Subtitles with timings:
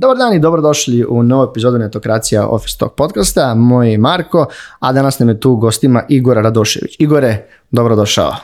[0.00, 3.54] Dobar dan i dobrodošli u novu epizodu Netokracija Office Talk podcasta.
[3.54, 4.46] Moj je Marko,
[4.78, 6.96] a danas nam je tu gostima Igor Radošević.
[6.98, 8.34] Igore, dobrodošao.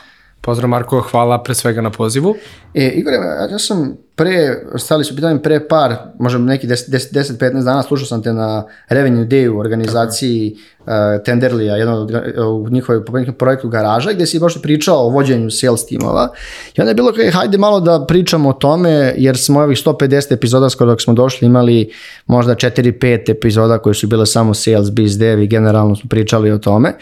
[0.44, 2.34] Pozdrav Marko, hvala pre svega na pozivu.
[2.74, 3.16] E, Igore,
[3.50, 8.32] ja sam pre, stali su pitanje pre par, možda neki 10-15 dana, slušao sam te
[8.32, 10.86] na Revenue Day u organizaciji uh,
[11.24, 13.04] Tenderlija, jednom od, u njihovoj
[13.38, 16.28] projektu Garaža, gde si baš pričao o vođenju sales timova.
[16.76, 20.32] I onda je bilo kao, hajde malo da pričamo o tome, jer smo ovih 150
[20.32, 21.92] epizoda skoro dok smo došli imali
[22.26, 26.58] možda 4-5 epizoda koje su bile samo sales, biz dev i generalno smo pričali o
[26.58, 26.92] tome.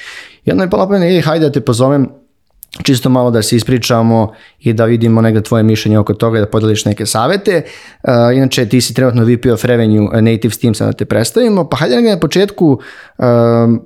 [0.45, 2.22] I onda je pala pomena, hajde da te pozovem
[2.83, 6.47] čisto malo da se ispričamo i da vidimo negde tvoje mišljenje oko toga i da
[6.47, 7.63] podeliš neke savete.
[8.03, 11.77] Uh, inače, ti si trenutno VP of Revenue Native Steam, sad da te predstavimo, pa
[11.77, 13.25] hajde negde na početku, uh,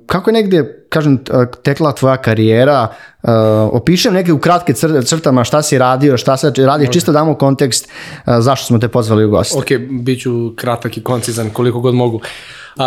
[0.05, 1.19] kako je negde, kažem,
[1.63, 2.87] tekla tvoja karijera,
[3.23, 3.29] uh,
[3.71, 4.73] opišem neke u kratke
[5.03, 9.25] crtama šta si radio, šta se radiš, čisto damo kontekst uh, zašto smo te pozvali
[9.25, 9.57] u goste.
[9.59, 12.17] Ok, bit ću kratak i koncizan koliko god mogu.
[12.17, 12.83] Uh,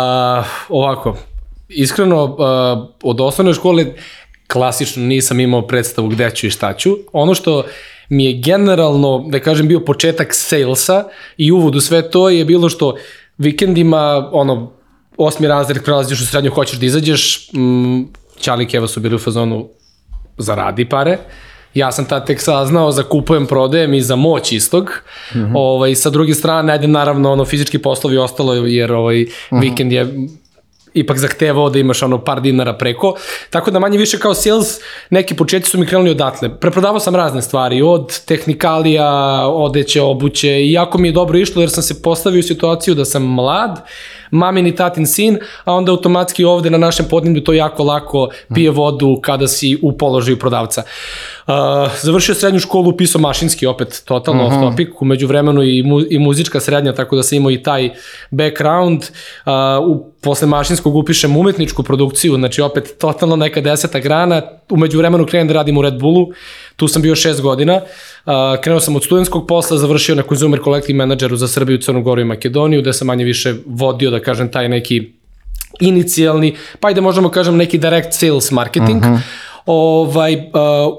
[0.69, 1.17] ovako,
[1.69, 2.37] iskreno, uh,
[3.03, 3.85] od osnovne škole
[4.51, 6.97] klasično nisam imao predstavu gde ću i šta ću.
[7.13, 7.63] Ono što
[8.09, 11.03] mi je generalno, da kažem, bio početak salesa
[11.37, 12.95] i uvod u sve to je bilo što
[13.37, 14.71] vikendima, ono,
[15.17, 18.01] osmi razred, prelaziš u srednju, hoćeš da izađeš, mm,
[18.39, 19.69] Ćali Keva su bili u fazonu
[20.37, 21.17] zaradi pare,
[21.73, 24.91] ja sam tad tek saznao za kupujem, prodajem i za moć istog.
[25.35, 25.51] Mm -hmm.
[25.55, 29.61] ovaj, sa druge strane, ajde naravno ono fizički poslovi ostalo jer ovaj mm -hmm.
[29.61, 30.27] vikend je
[30.93, 33.15] ipak zahtevao da imaš ono par dinara preko.
[33.49, 36.59] Tako da manje više kao sales, neki početci su mi krenuli odatle.
[36.59, 39.09] Preprodavao sam razne stvari, od tehnikalija,
[39.47, 43.05] odeće, obuće i jako mi je dobro išlo jer sam se postavio u situaciju da
[43.05, 43.79] sam mlad,
[44.31, 48.71] mamin i tatin sin, a onda automatski ovde na našem podneblju to jako lako pije
[48.71, 50.83] vodu kada si u položaju prodavca.
[51.47, 51.53] Uh,
[52.01, 54.67] završio srednju školu, upisao mašinski, opet totalno uh -huh.
[54.67, 57.89] off topic, umeđu vremenu i, mu, i muzička srednja, tako da sam imao i taj
[58.31, 59.03] background.
[59.45, 59.51] Uh,
[59.87, 65.47] u, posle mašinskog upišem umetničku produkciju, znači opet totalno neka deseta grana, umeđu vremenu krenem
[65.47, 66.27] da radim u Red Bullu,
[66.81, 67.81] tu sam bio šest godina,
[68.61, 72.25] krenuo sam od studentskog posla, završio na Consumer Collective Manageru za Srbiju, Crnu Goru i
[72.25, 75.11] Makedoniju, gde sam manje više vodio, da kažem, taj neki
[75.79, 79.19] inicijalni, pa i da možemo kažem neki direct sales marketing, uh -huh
[79.65, 80.41] Ovaj, uh,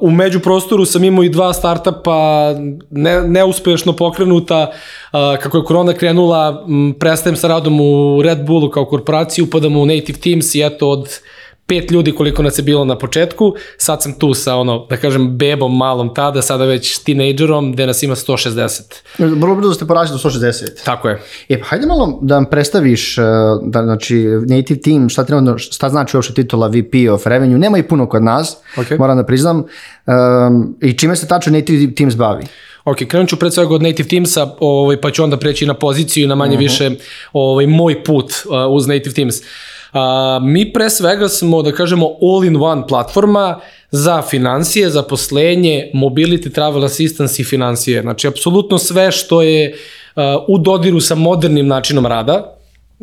[0.00, 2.54] u međuprostoru sam imao i dva startupa
[2.90, 8.70] ne, neuspešno pokrenuta, uh, kako je korona krenula, m, prestajem sa radom u Red Bullu
[8.70, 11.18] kao korporaciju, upadam u Native Teams i eto od
[11.66, 15.38] pet ljudi koliko nas je bilo na početku, sad sam tu sa ono, da kažem,
[15.38, 18.80] bebom malom tada, sada već tinejdžerom, gde nas ima 160.
[19.18, 20.84] Vrlo brzo ste porašli do 160.
[20.84, 21.22] Tako je.
[21.48, 23.22] E, pa hajde malo da nam predstaviš, e,
[23.62, 27.82] da, znači, Native Team, šta, trenutno, šta znači uopšte titula VP of Revenue, nema i
[27.82, 28.98] puno kod nas, okay.
[28.98, 32.44] moram da priznam, um, i čime se tačno Native Teams bavi?
[32.84, 36.24] Ok, krenut ću pred svega od Native Teamsa, ovaj, pa ću onda preći na poziciju
[36.24, 36.66] i na manje uh mhm.
[36.66, 36.70] -huh.
[36.70, 36.90] više
[37.32, 39.38] ovaj, moj put uh, uz Native Teams.
[39.38, 39.44] Uh,
[39.92, 43.60] A, mi pre svega smo, da kažemo, all-in-one platforma
[43.90, 48.02] za financije, za poslenje, mobility, travel assistance i financije.
[48.02, 49.74] Znači, apsolutno sve što je
[50.16, 52.56] uh, u dodiru sa modernim načinom rada,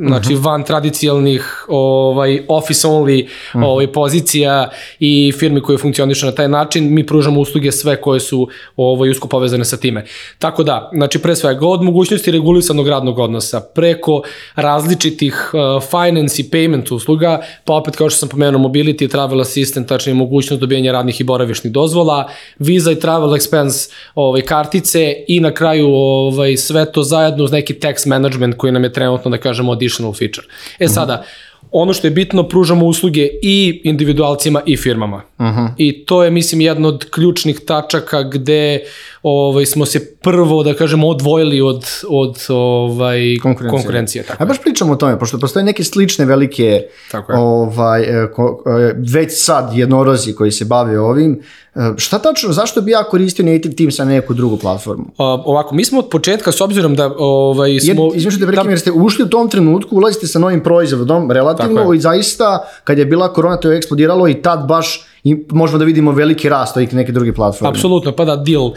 [0.08, 0.46] znači uh -huh.
[0.46, 3.66] van tradicionalnih ovaj office only uh -huh.
[3.66, 8.48] ovaj pozicija i firmi koje funkcionišu na taj način mi pružamo usluge sve koje su
[8.78, 10.06] ovaj usko povezane sa time.
[10.40, 14.22] Tako da, znači pre svega od mogućnosti regulisanog radnog odnosa preko
[14.56, 19.88] različitih uh, finance i payment usluga, pa opet kao što sam pomenuo mobility, travel assistant,
[19.88, 22.30] tačnije mogućnost dobijanja radnih i boravišnih dozvola,
[22.60, 27.74] visa i travel expense ovaj kartice i na kraju ovaj sve to zajedno uz neki
[27.74, 30.48] tax management koji nam je trenutno da kažemo od additional feature.
[30.80, 31.26] E sada,
[31.72, 35.22] ono što je bitno, pružamo usluge i individualcima i firmama.
[35.40, 35.60] Uh mhm.
[35.60, 35.70] -huh.
[35.78, 38.80] I to je, mislim, jedna od ključnih tačaka gde
[39.24, 43.80] ovaj, smo se prvo, da kažemo, odvojili od, od ovaj, konkurencije.
[43.80, 47.40] konkurencije tako A baš pričamo o tome, pošto postoje neke slične velike, tako je.
[47.40, 51.42] ovaj, e, ko, e, već sad jednorozi koji se bave ovim,
[51.76, 55.04] e, Šta tačno, zašto bi ja koristio Native Teams na neku drugu platformu?
[55.04, 58.12] Uh, ovako, mi smo od početka, s obzirom da ovaj, smo...
[58.16, 62.00] Izmišljate prekim, da, jer ste ušli u tom trenutku, ulazite sa novim proizvodom, relativno, i
[62.00, 66.12] zaista, kad je bila korona, to je eksplodiralo i tad baš i možemo da vidimo
[66.12, 67.70] veliki rast ovih neke druge platforme.
[67.70, 68.76] Apsolutno, pa da, deal, uh,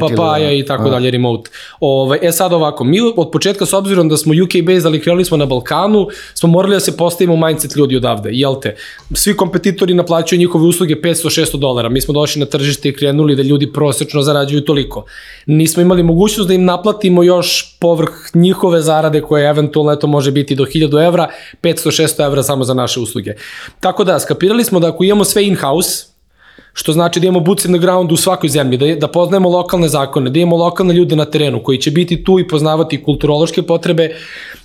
[0.00, 0.90] papaja i tako da.
[0.90, 1.50] dalje, remote.
[1.80, 5.24] Ove, e sad ovako, mi od početka, s obzirom da smo UK based, ali krenuli
[5.24, 8.76] smo na Balkanu, smo morali da se postavimo mindset ljudi odavde, jel te?
[9.14, 13.42] Svi kompetitori naplaćuju njihove usluge 500-600 dolara, mi smo došli na tržište i krenuli da
[13.42, 15.04] ljudi prosečno zarađuju toliko.
[15.46, 20.54] Nismo imali mogućnost da im naplatimo još povrh njihove zarade koje eventualno eto može biti
[20.54, 21.28] do 1000 evra,
[21.62, 23.34] 500-600 evra samo za naše usluge.
[23.80, 26.14] Tako da, skapirali smo da ako imamo sve in-house, caos.
[26.78, 29.88] Što znači da imamo boots in the ground u svakoj zemlji, da, da poznajemo lokalne
[29.88, 34.10] zakone, da imamo lokalne ljude na terenu koji će biti tu i poznavati kulturološke potrebe,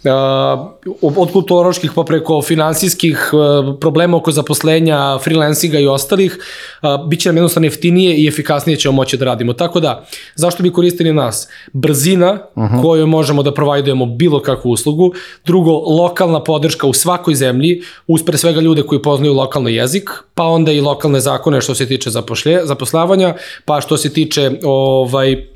[0.03, 3.39] uh, od kulturoloških pa preko finansijskih uh,
[3.79, 8.91] problema oko zaposlenja, freelancinga i ostalih, uh, bit će nam jednostavno jeftinije i efikasnije ćemo
[8.91, 9.53] moći da radimo.
[9.53, 10.05] Tako da,
[10.35, 11.47] zašto bi koristili nas?
[11.73, 12.81] Brzina uh -huh.
[12.81, 15.13] koju možemo da provajdujemo bilo kakvu uslugu,
[15.45, 20.43] drugo, lokalna podrška u svakoj zemlji, uz pre svega ljude koji poznaju lokalni jezik, pa
[20.43, 23.35] onda i lokalne zakone što se tiče zapošlje, zaposlavanja,
[23.65, 25.53] pa što se tiče ovaj,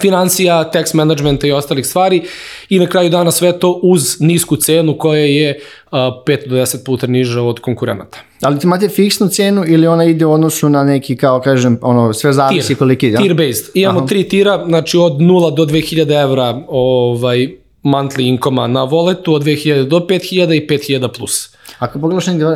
[0.00, 2.22] financija, tax managementa i ostalih stvari
[2.68, 6.84] i na kraju dana sve to uz nisku cenu koja je uh, 5 do 10
[6.84, 8.18] puta niža od konkurenata.
[8.42, 12.12] Ali ti imate fiksnu cenu ili ona ide u odnosu na neki, kao kažem, ono,
[12.12, 12.78] sve zavisi Tier.
[12.78, 13.16] koliki ide?
[13.16, 13.64] Tier based.
[13.74, 14.06] Imamo Aha.
[14.06, 17.48] tri tira, znači od 0 do 2000 evra ovaj,
[17.82, 21.54] monthly income na voletu, od 2000 do 5000 i 5000 plus.
[21.78, 22.46] Ako pogledaš negdje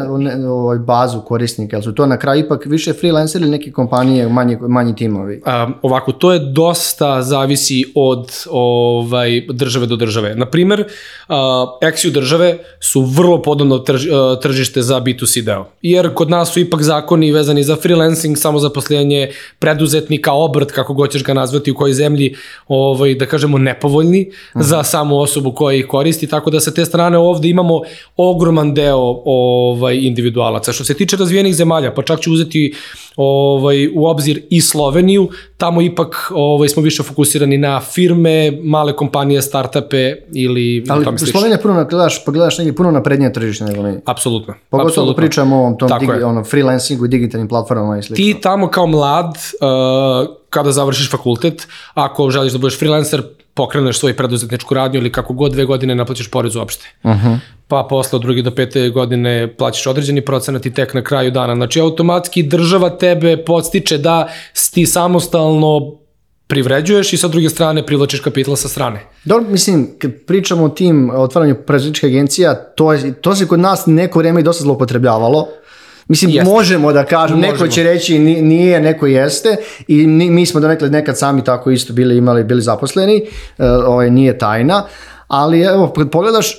[0.50, 4.56] ovaj bazu korisnika, jel su to na kraju ipak više freelancer ili neke kompanije, manji,
[4.60, 5.42] manji timovi?
[5.46, 10.34] Um, ovako, to je dosta zavisi od ovaj, države do države.
[10.34, 11.34] Naprimer, uh,
[11.82, 15.66] Exio države su vrlo podobno trž, uh, tržište za B2C deo.
[15.82, 21.24] Jer kod nas su ipak zakoni vezani za freelancing, samozaposlenje, preduzetnika, obrt, kako god ćeš
[21.24, 22.34] ga nazvati, u kojoj zemlji,
[22.68, 24.64] ovaj, da kažemo, nepovoljni uh mhm.
[24.64, 24.68] -huh.
[24.68, 27.80] za samu osobu koja ih koristi, tako da sa te strane ovde imamo
[28.16, 30.72] ogroman deo ovaj, individualaca.
[30.72, 32.74] Što se tiče razvijenih zemalja, pa čak ću uzeti
[33.16, 39.42] ovaj, u obzir i Sloveniju, tamo ipak ovaj, smo više fokusirani na firme, male kompanije,
[39.42, 43.94] startupe ili Ali Slovenija puno gledaš, pa gledaš negdje puno naprednije tržište nego mi.
[44.04, 44.54] Apsolutno.
[44.70, 45.16] Pogotovo apsolutno.
[45.16, 48.16] pričamo o tom digi, ono, freelancingu i digitalnim platformama i slično.
[48.16, 53.22] Ti tamo kao mlad, uh, kada završiš fakultet, ako želiš da budeš freelancer,
[53.58, 56.86] pokreneš svoju preduzetničku radnju ili kako god dve godine naplaćaš porez uopšte.
[57.02, 57.38] Uh -huh.
[57.68, 61.54] Pa posle od druge do pete godine plaćaš određeni procenat i tek na kraju dana.
[61.54, 64.28] Znači automatski država tebe podstiče da
[64.74, 65.98] ti samostalno
[66.46, 69.00] privređuješ i sa druge strane privlačiš kapital sa strane.
[69.24, 73.86] Dobro, mislim, kad pričamo o tim otvaranju preduzetničkih agencija, to, je, to se kod nas
[73.86, 75.48] neko vreme i dosta zlopotrebljavalo.
[76.08, 76.50] Mislim, Jeste.
[76.50, 77.52] možemo da kažem, možemo.
[77.52, 79.56] neko će reći nije, neko jeste
[79.88, 83.22] i mi smo donekle nekad sami tako isto bili imali, bili zaposleni,
[83.58, 84.84] uh, ovaj, nije tajna,
[85.28, 86.58] ali evo, pogledaš,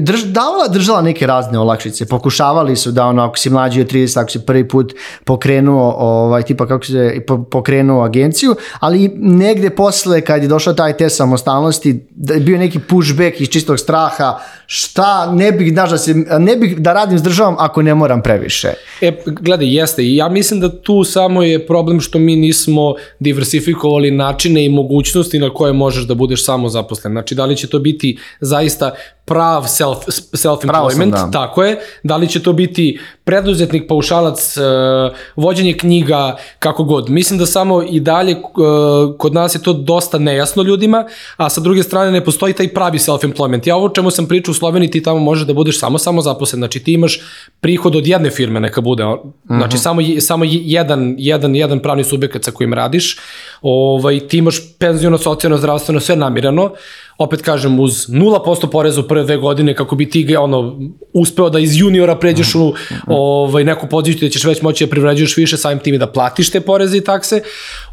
[0.00, 4.20] drž, davala držala neke razne olakšice, pokušavali su da ono, ako si mlađi od 30,
[4.20, 10.42] ako si prvi put pokrenuo, ovaj, tipa kako se pokrenuo agenciju, ali negde posle, kad
[10.42, 15.52] je došao taj test samostalnosti, da je bio neki pushback iz čistog straha, šta, ne
[15.52, 18.68] bih, znaš, da, se, ne bih da radim s državom ako ne moram previše.
[19.00, 24.64] E, gledaj, jeste, ja mislim da tu samo je problem što mi nismo diversifikovali načine
[24.64, 27.12] i mogućnosti na koje možeš da budeš samo zaposlen.
[27.12, 28.05] Znači, da li će to biti
[28.40, 28.94] zaista
[29.26, 29.98] prav self,
[30.32, 31.30] self-employment, da.
[31.30, 37.10] tako je, da li će to biti preduzetnik, paušalac, uh, vođenje knjiga, kako god.
[37.10, 41.04] Mislim da samo i dalje uh, kod nas je to dosta nejasno ljudima,
[41.36, 43.68] a sa druge strane ne postoji taj pravi self-employment.
[43.68, 46.60] Ja ovo čemu sam pričao u Sloveniji, ti tamo možeš da budeš samo samo zaposlen,
[46.60, 47.20] znači ti imaš
[47.60, 49.60] prihod od jedne firme, neka bude, znači mhm.
[49.62, 49.82] -huh.
[49.82, 53.18] samo, samo jedan, jedan, jedan pravni subjekat sa kojim radiš,
[53.62, 56.70] ovaj, ti imaš penziono, socijalno, zdravstveno, sve namirano,
[57.18, 60.80] opet kažem, uz 0% poreza u prve dve godine kako bi ti ono,
[61.12, 62.74] uspeo da iz juniora pređeš u
[63.06, 66.50] ovaj, neku poziciju da ćeš već moći da privređuješ više samim tim i da platiš
[66.50, 67.40] te poreze i takse,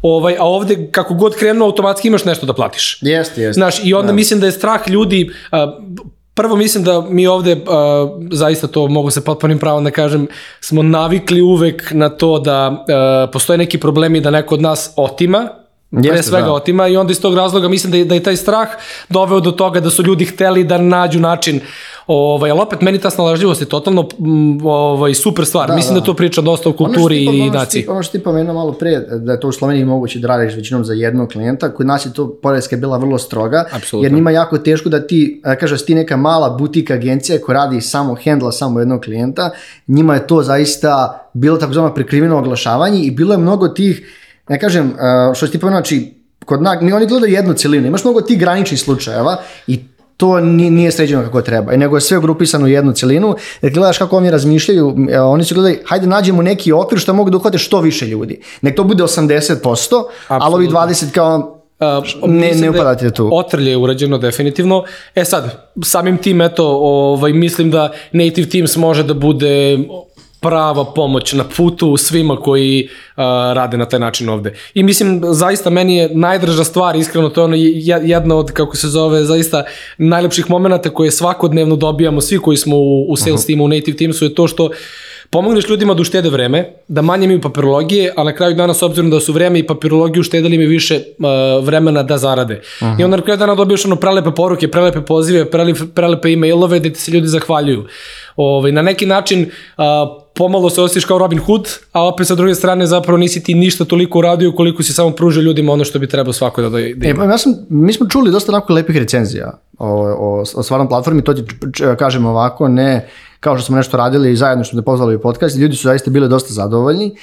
[0.02, 2.98] ovaj, a ovde kako god krenuo automatski imaš nešto da platiš.
[3.00, 3.52] Jeste, jeste.
[3.52, 4.06] Znaš, i onda.
[4.06, 4.12] Da.
[4.12, 5.58] mislim da je strah ljudi, uh,
[6.36, 7.60] Prvo mislim da mi ovde, uh,
[8.32, 10.26] zaista to mogu se potpunim pravom da kažem,
[10.60, 15.48] smo navikli uvek na to da uh, postoje neki problemi da neko od nas otima,
[15.96, 16.52] Jeste, pre svega da.
[16.52, 18.68] otima i onda iz tog razloga mislim da je, da je taj strah
[19.08, 21.60] doveo do toga da su ljudi hteli da nađu način
[22.06, 24.08] Ovaj, ali opet meni ta snalažljivost je totalno
[24.64, 25.68] ovaj, super stvar.
[25.68, 26.00] Da, Mislim da.
[26.00, 27.86] da to priča dosta o kulturi ono i naciji.
[27.88, 30.84] Ono što ti pomenuo malo pre, da je to u Sloveniji moguće da radiš većinom
[30.84, 34.06] za jednog klijenta, kod nas je to poredska bila vrlo stroga, Absolutno.
[34.06, 38.14] jer njima jako teško da ti, kažeš, ti neka mala butik agencija koja radi samo
[38.14, 39.50] hendla samo jednog klijenta,
[39.86, 44.94] njima je to zaista bilo takozvano prekriveno oglašavanje i bilo je mnogo tih ne kažem,
[45.34, 48.38] što si ti pomenuo, znači, kod NAG, mi oni gledaju jednu celinu, imaš mnogo tih
[48.38, 49.36] graničnih slučajeva
[49.66, 49.80] i
[50.16, 53.98] to nije sređeno kako treba, I nego je sve grupisano u jednu celinu, jer gledaš
[53.98, 57.58] kako oni razmišljaju, e, oni su gledali, hajde nađemo neki okvir što mogu da uhvate
[57.58, 58.40] što više ljudi.
[58.62, 60.04] Nek to bude 80%, Absolutno.
[60.28, 63.30] ali ovi 20 kao Uh, ne, ne da upadate tu.
[63.32, 64.84] Otrlje je urađeno definitivno.
[65.14, 69.78] E sad, samim tim, eto, ovaj, mislim da Native Teams može da bude
[70.44, 73.22] prava pomoć na putu svima koji uh,
[73.56, 74.52] rade na taj način ovde.
[74.74, 78.88] I mislim, zaista meni je najdraža stvar, iskreno, to je ono jedna od, kako se
[78.88, 79.64] zove, zaista
[79.98, 83.46] najlepših momenta koje svakodnevno dobijamo, svi koji smo u, u sales uh -huh.
[83.46, 84.70] teamu, u native teamsu, je to što
[85.30, 89.10] pomogneš ljudima da uštede vreme, da manje imaju papirologije, a na kraju dana s obzirom
[89.10, 92.60] da su vreme i papirologiju uštedili imaju više uh, vremena da zarade.
[92.80, 92.96] Aha.
[93.00, 96.88] I onda na kraju dana dobiješ ono prelepe poruke, prelepe pozive, prelepe, prelepe e-mailove da
[96.88, 97.78] ti se ljudi zahvaljuju.
[98.36, 102.34] Ove, ovaj, na neki način uh, pomalo se osjećaš kao Robin Hood, a opet sa
[102.34, 105.98] druge strane zapravo nisi ti ništa toliko uradio koliko si samo pružio ljudima ono što
[105.98, 107.04] bi trebao svako da, da ima.
[107.04, 109.88] E, pa ja sam, mi smo čuli dosta onako lepih recenzija o,
[110.18, 111.42] o, o stvarnom platformi, to ti
[111.98, 113.08] kažemo ovako, ne
[113.40, 116.28] kao što smo nešto radili i zajedno smo da pozvali podcast, ljudi su zaista bili
[116.28, 117.16] dosta zadovoljni.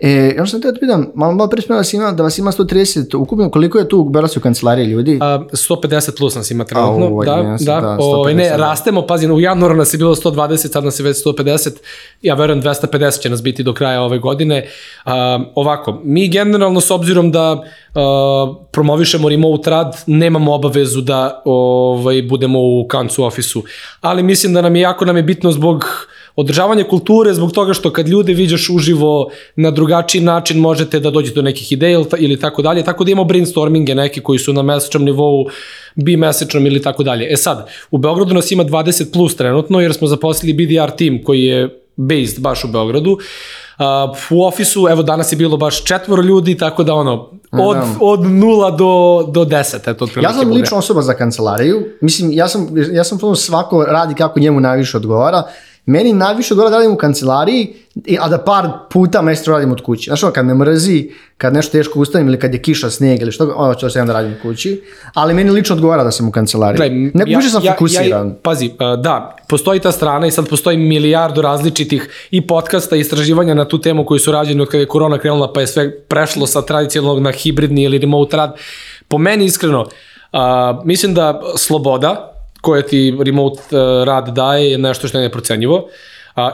[0.00, 3.16] E, ja sam te da pitam, malo, malo prije da ima, da vas ima 130
[3.16, 5.18] ukupno, koliko je tu u Belasu u kancelariji ljudi?
[5.20, 8.56] A, 150 plus nas ima trenutno, A, ovaj, da, da, da, da o, ne, da.
[8.56, 11.70] rastemo, pazi, u januaru nas je bilo 120, sad nas je već 150,
[12.22, 14.68] ja verujem 250 će nas biti do kraja ove godine.
[15.04, 17.62] A, ovako, mi generalno s obzirom da
[17.94, 23.62] a, promovišemo remote rad, nemamo obavezu da ovaj, budemo u kancu ofisu,
[24.00, 25.84] ali mislim da nam je jako nam je bitno zbog
[26.40, 31.34] održavanje kulture zbog toga što kad ljude viđaš uživo na drugačiji način možete da dođete
[31.34, 35.04] do nekih ideja ili tako dalje, tako da imamo brainstorminge neke koji su na mesečnom
[35.04, 35.46] nivou,
[35.94, 37.32] bi mesečnom ili tako dalje.
[37.32, 41.44] E sad, u Beogradu nas ima 20 plus trenutno jer smo zaposlili BDR tim koji
[41.44, 43.10] je based baš u Beogradu.
[43.10, 47.86] Uh, u ofisu, evo danas je bilo baš četvoro ljudi, tako da ono, od, da.
[48.00, 52.68] od nula do, do deset, eto, Ja sam lična osoba za kancelariju, mislim, ja sam,
[52.92, 55.42] ja sam svako radi kako njemu najviše odgovara,
[55.90, 57.74] Meni najviše odgovara da radim u kancelariji,
[58.20, 60.10] a da par puta mjesto radim od kući.
[60.10, 63.54] Znaš, kad me mrzi, kad nešto teško ustavim ili kad je kiša, snijeg ili što,
[63.56, 64.82] ono ću se da radim u kući.
[65.14, 66.76] Ali meni lično odgovara da sam u kancelariji.
[66.76, 68.28] Gle, Neko ja, više sam ja, fokusiran.
[68.28, 68.70] Ja, pazi,
[69.02, 73.80] da, postoji ta strana i sad postoji milijardu različitih i podcasta i istraživanja na tu
[73.80, 77.22] temu koji su rađeni od kada je korona krenula pa je sve prešlo sa tradicionalnog
[77.22, 78.56] na hibridni ili remote rad.
[79.08, 80.38] Po meni iskreno, uh,
[80.84, 82.29] mislim da sloboda,
[82.60, 85.88] koje ti remote uh, rad daje je nešto što je neprocenjivo.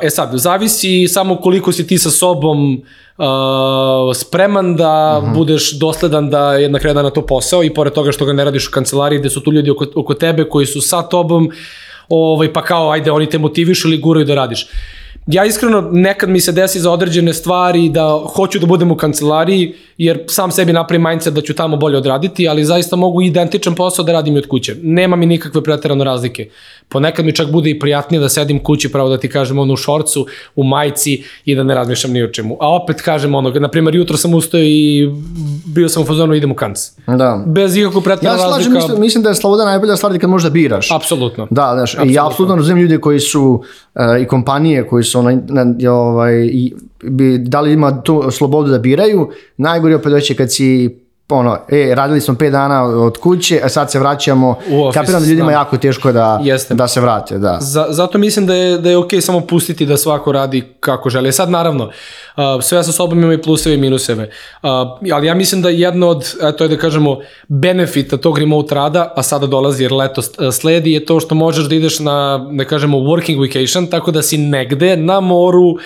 [0.03, 3.25] E sad, zavisi samo koliko si ti sa sobom uh,
[4.15, 5.33] spreman da uh mhm.
[5.33, 5.37] -huh.
[5.37, 8.45] budeš dosledan da je na kraju dana to posao i pored toga što ga ne
[8.45, 11.51] radiš u kancelariji gde su tu ljudi oko, oko tebe koji su sa tobom,
[12.09, 14.67] ovaj, pa kao ajde oni te motivišu ili guraju da radiš.
[15.27, 19.75] Ja iskreno nekad mi se desi za određene stvari da hoću da budem u kancelariji
[19.99, 24.05] jer sam sebi napravim mindset da ću tamo bolje odraditi, ali zaista mogu identičan posao
[24.05, 24.77] da radim i od kuće.
[24.83, 26.49] Nema mi nikakve preterane razlike.
[26.89, 29.77] Ponekad mi čak bude i prijatnije da sedim kući, pravo da ti kažem ono u
[29.77, 32.57] šorcu, u majici i da ne razmišljam ni o čemu.
[32.61, 35.11] A opet kažem ono, na primjer jutro sam ustao i
[35.67, 36.79] bio sam u fazonu idem u kanc.
[37.07, 37.43] Da.
[37.47, 38.71] Bez ikakvog preterane ja razlika.
[38.71, 40.91] Ja mislim, mislim da je sloboda najbolja stvar kad možda biraš.
[40.91, 41.47] Apsolutno.
[41.51, 42.13] Da, znaš, apsolutno.
[42.13, 43.63] i ja apsolutno razumijem ljudi koji su
[43.95, 48.71] uh, i kompanije koji su ono, na, ovaj, i, bi, da li ima tu slobodu
[48.71, 53.61] da biraju, najgore opet doće kad si ono, e, radili smo 5 dana od kuće,
[53.65, 54.55] a sad se vraćamo,
[54.95, 55.53] kapiram da ljudima da.
[55.53, 56.75] jako teško da, Jeste.
[56.75, 57.39] da se vrate.
[57.39, 57.59] Da.
[57.61, 61.33] Za, zato mislim da je, da je ok samo pustiti da svako radi kako želi.
[61.33, 61.93] Sad naravno, uh,
[62.63, 64.31] sve sa sobom ima i pluseve i minuseve,
[64.63, 64.71] uh,
[65.13, 67.19] ali ja mislim da jedno od, to je da kažemo,
[67.49, 71.75] benefita tog remote rada, a sada dolazi jer leto sledi, je to što možeš da
[71.75, 75.77] ideš na, da kažemo, working vacation, tako da si negde na moru,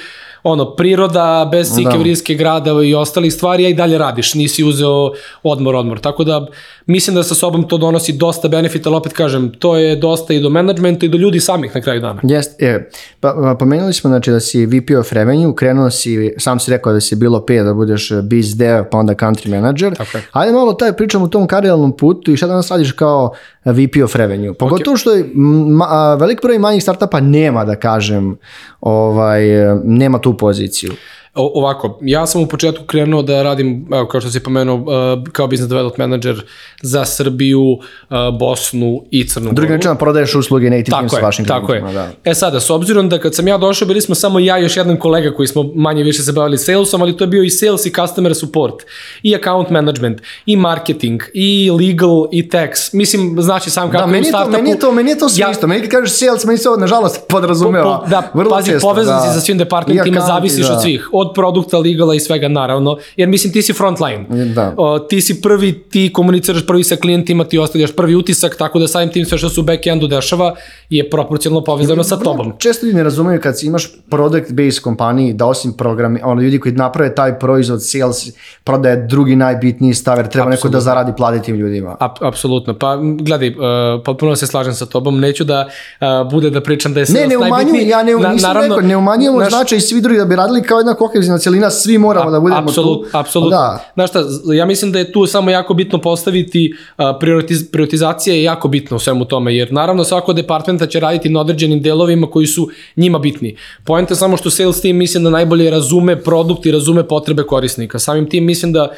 [0.42, 1.96] ono, priroda, bez sike da.
[1.96, 6.00] vriske grada i ostalih stvari, a i dalje radiš, nisi uzeo odmor, odmor.
[6.00, 6.46] Tako da,
[6.86, 10.40] mislim da sa sobom to donosi dosta benefita, ali opet kažem, to je dosta i
[10.40, 12.20] do menadžmenta i do ljudi samih na kraju dana.
[12.22, 12.90] Jest, je.
[13.20, 16.92] Pa, pa, pomenuli smo znači, da si VP of Revenue, krenuo si, sam si rekao
[16.92, 19.96] da si bilo P, da budeš biz dev, pa onda country manager.
[19.96, 20.24] Tako je.
[20.32, 24.14] Ajde malo taj pričam u tom karijalnom putu i šta danas radiš kao VP of
[24.14, 24.54] Revenue.
[24.54, 25.00] Pogotovo okay.
[25.00, 28.36] što je ma, velik broj manjih startupa nema, da kažem,
[28.80, 29.42] ovaj,
[29.84, 30.92] nema tu poziciju.
[31.34, 35.28] O, ovako, ja sam u početku krenuo da radim, evo, kao što si pomenuo, uh,
[35.32, 36.44] kao business development manager
[36.82, 39.54] za Srbiju, uh, Bosnu i Crnu Goru.
[39.54, 41.80] Drugi način prodaješ usluge native tako je, vašim Tako je.
[41.80, 42.10] Da.
[42.24, 44.76] E sada, s obzirom da kad sam ja došao, bili smo samo ja i još
[44.76, 47.86] jedan kolega koji smo manje više se bavili salesom, ali to je bio i sales
[47.86, 48.74] i customer support,
[49.22, 52.90] i account management, i marketing, i legal, i tax.
[52.92, 54.56] Mislim, znači sam kako da, meni u startupu...
[54.56, 55.66] Meni je to, meni je to sve ja, isto.
[55.66, 57.98] Meni kad kažeš sales, meni se ovo, nažalost, podrazumeva.
[57.98, 59.28] Po, po, da, Vrlo pazi, često, povezan da.
[59.28, 60.74] si sa svim departmentima, zavisiš da.
[60.74, 61.08] od svih.
[61.20, 62.96] Od produkta, legala i svega, naravno.
[63.16, 64.26] Jer mislim, ti si frontline.
[64.54, 64.74] Da.
[64.76, 68.88] O, ti si prvi, ti komuniciraš prvi sa klijentima, ti ostavljaš prvi utisak, tako da
[68.88, 70.54] samim tim sve što se u backendu dešava
[70.90, 72.52] je proporcionalno povezano sa tobom.
[72.58, 76.74] Često ljudi ne razumeju kad imaš product based kompaniji, da osim programi, ono ljudi koji
[76.74, 78.28] naprave taj proizvod, sales,
[78.64, 80.68] prodaje drugi najbitniji staver, treba Absolutno.
[80.68, 81.96] neko da zaradi plati tim ljudima.
[82.00, 82.74] A, apsolutno.
[82.78, 83.56] Pa gledaj, uh,
[84.04, 85.66] potpuno se slažem sa tobom, neću da
[86.00, 88.88] uh, bude da pričam da je sales ne, ne umanjujem, ja ne, na, naravno, rekao,
[88.88, 89.48] ne umanjujemo naš...
[89.52, 92.60] značaj i svi drugi da bi radili kao jedna kohezivna celina, svi moramo da budemo
[92.60, 93.18] Apsolut, tu.
[93.18, 93.58] apsolutno.
[93.58, 94.24] Da, Znaš šta,
[94.54, 98.96] ja mislim da je tu samo jako bitno postaviti, a, prioritiz, prioritizacija je jako bitna
[98.96, 103.18] u svemu tome, jer naravno svako departmenta će raditi na određenim delovima koji su njima
[103.18, 103.56] bitni.
[103.84, 107.98] Poenta je samo što sales team mislim da najbolje razume produkt i razume potrebe korisnika.
[107.98, 108.88] Samim tim mislim da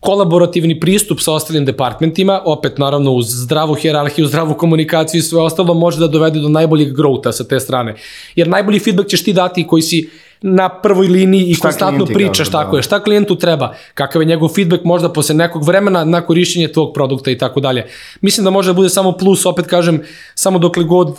[0.00, 5.74] kolaborativni pristup sa ostalim departmentima, opet naravno uz zdravu hjerarhiju, zdravu komunikaciju i sve ostalo
[5.74, 7.94] može da dovede do najboljeg growta sa te strane.
[8.34, 10.10] Jer najbolji feedback ćeš ti dati koji si
[10.42, 12.78] na prvoj liniji i Šta konstantno pričaš kažu, tako da.
[12.78, 16.94] je, šta klijentu treba, kakav je njegov feedback možda posle nekog vremena na korišćenje tvog
[16.94, 17.86] produkta i tako dalje.
[18.20, 20.02] Mislim da može da bude samo plus, opet kažem,
[20.34, 21.16] samo dokle god uh,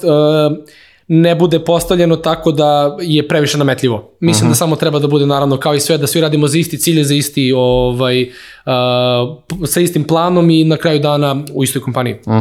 [1.13, 4.12] ne bude postavljeno tako da je previše nametljivo.
[4.20, 6.78] Mislim da samo treba da bude naravno kao i sve da svi radimo za isti
[6.78, 12.16] cilj, za isti ovaj uh, sa istim planom i na kraju dana u istoj kompaniji.
[12.25, 12.34] Uh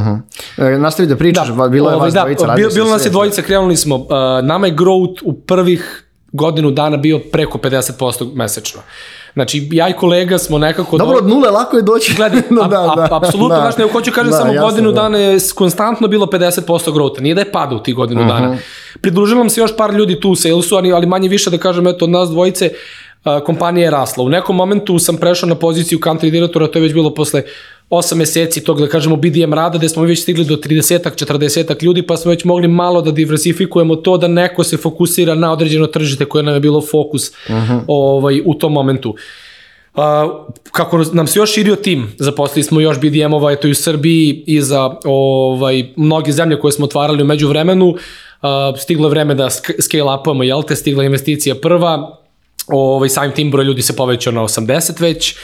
[0.59, 3.11] e, nastavi da pričaš, da, bilo je ovaj, vas da, dvojica, bil, bilo nas je
[3.11, 3.97] dvojica, krenuli smo.
[3.97, 4.09] Uh,
[4.43, 8.81] nama je growth u prvih godinu dana bio preko 50% mesečno.
[9.33, 10.99] Znači, ja i kolega smo nekako...
[10.99, 12.15] Dobro, od nule lako je doći.
[12.15, 13.61] Gledaj, No, a, da, a, apsolutno, da.
[13.61, 15.03] znaš, ne hoću kažem Da, samo jasno, godinu da.
[15.03, 16.61] dana je konstantno bilo 50%
[16.91, 18.29] growta, nije da je pada u tih godinu Mhm.
[18.29, 18.57] dana.
[19.01, 21.87] Pridružilo nam se još par ljudi tu u salesu, ali, ali manje više da kažem,
[21.87, 22.73] eto, od nas dvojice, a,
[23.47, 24.25] kompanija je rasla.
[24.25, 27.43] U nekom momentu sam prešao na poziciju country direktora, to je već bilo posle
[27.91, 32.03] 8 meseci tog, da kažemo, BDM rada, gde smo već stigli do 30-ak, 40-ak ljudi,
[32.03, 36.25] pa smo već mogli malo da diversifikujemo to, da neko se fokusira na određeno tržište
[36.25, 37.33] koje nam je bilo fokus
[37.87, 39.15] ovaj, u tom momentu.
[39.95, 40.03] Uh,
[40.73, 44.61] kako nam se još širio tim, zaposlili smo još BDM-ova eto i u Srbiji i
[44.61, 47.99] za ovaj, mnoge zemlje koje smo otvarali u međuvremenu, uh,
[48.79, 49.50] stiglo je vreme da
[49.81, 52.20] scale upamo, jel te, stigla investicija prva,
[52.71, 55.37] ovaj, samim tim broj ljudi se povećao na 80 već,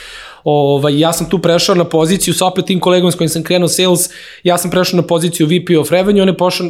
[0.48, 3.68] Ovaj, ja sam tu prešao na poziciju sa opet tim kolegom s kojim sam krenuo
[3.68, 4.10] sales,
[4.42, 6.66] ja sam prešao na poziciju VP of Revenue, on je pošao,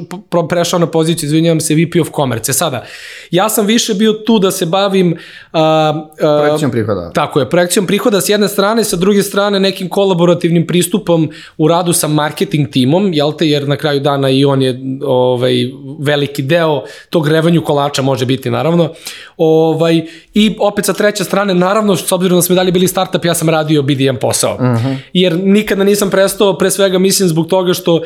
[0.48, 2.50] prešao na poziciju, izvinjavam se, VP of Commerce.
[2.50, 2.84] E Sada,
[3.30, 7.10] ja sam više bio tu da se bavim uh, uh, Projekcijom prihoda.
[7.14, 11.92] Tako je, projekcijom prihoda s jedne strane, sa druge strane nekim kolaborativnim pristupom u radu
[11.92, 15.54] sa marketing timom, jel te, jer na kraju dana i on je ovaj,
[16.00, 18.88] veliki deo tog revenju kolača može biti naravno.
[19.36, 23.34] Ovaj, I opet sa treće strane, naravno, s obzirom da smo dalje bili startup, ja
[23.34, 24.54] sam radio BDM posao.
[24.54, 24.96] Uh -huh.
[25.12, 28.00] Jer nikada nisam prestao, pre svega mislim zbog toga što uh,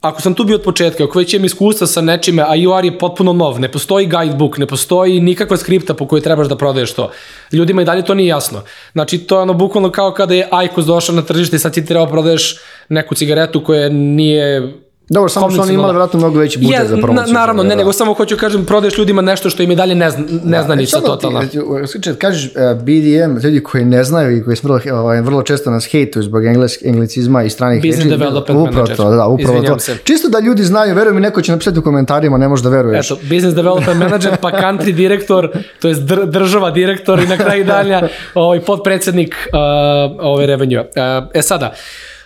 [0.00, 2.98] ako sam tu bio od početka, ako već imam iskustva sa nečime, a UR je
[2.98, 7.10] potpuno nov, ne postoji guidebook, ne postoji nikakva skripta po kojoj trebaš da prodaješ to.
[7.52, 8.62] Ljudima i dalje to nije jasno.
[8.92, 11.86] Znači, to je ono bukvalno kao kada je Aikos došao na tržište i sad ti
[11.86, 14.74] treba prodaješ neku cigaretu koja nije
[15.10, 17.34] Dobro, samo što oni imali vjerojatno mnogo veći budžet je, za promociju.
[17.34, 17.74] Na, naravno, ne, da.
[17.74, 21.06] nego samo hoću kažem, prodaješ ljudima nešto što im je dalje nezna, neznanica E, samo
[21.06, 21.40] totalna.
[21.40, 25.42] Ti, slučaj, kažeš uh, BDM, ljudi koji ne znaju i koji su vrlo, ovaj, vrlo
[25.42, 28.96] često nas hejtuju zbog engles, anglicizma i stranih Business reči, development upravo manager.
[28.96, 29.80] To, da, upravo Izvinjam to.
[29.80, 29.96] se.
[30.04, 33.06] Čisto da ljudi znaju, veruj mi, neko će napisati u komentarima, ne možeš da veruješ.
[33.06, 37.64] Eto, business development manager, pa country direktor, to je dr država direktor i na kraju
[37.64, 40.80] dalja ovaj, podpredsednik uh, ove revenue.
[40.80, 40.86] Uh,
[41.34, 42.19] e sada, Uh,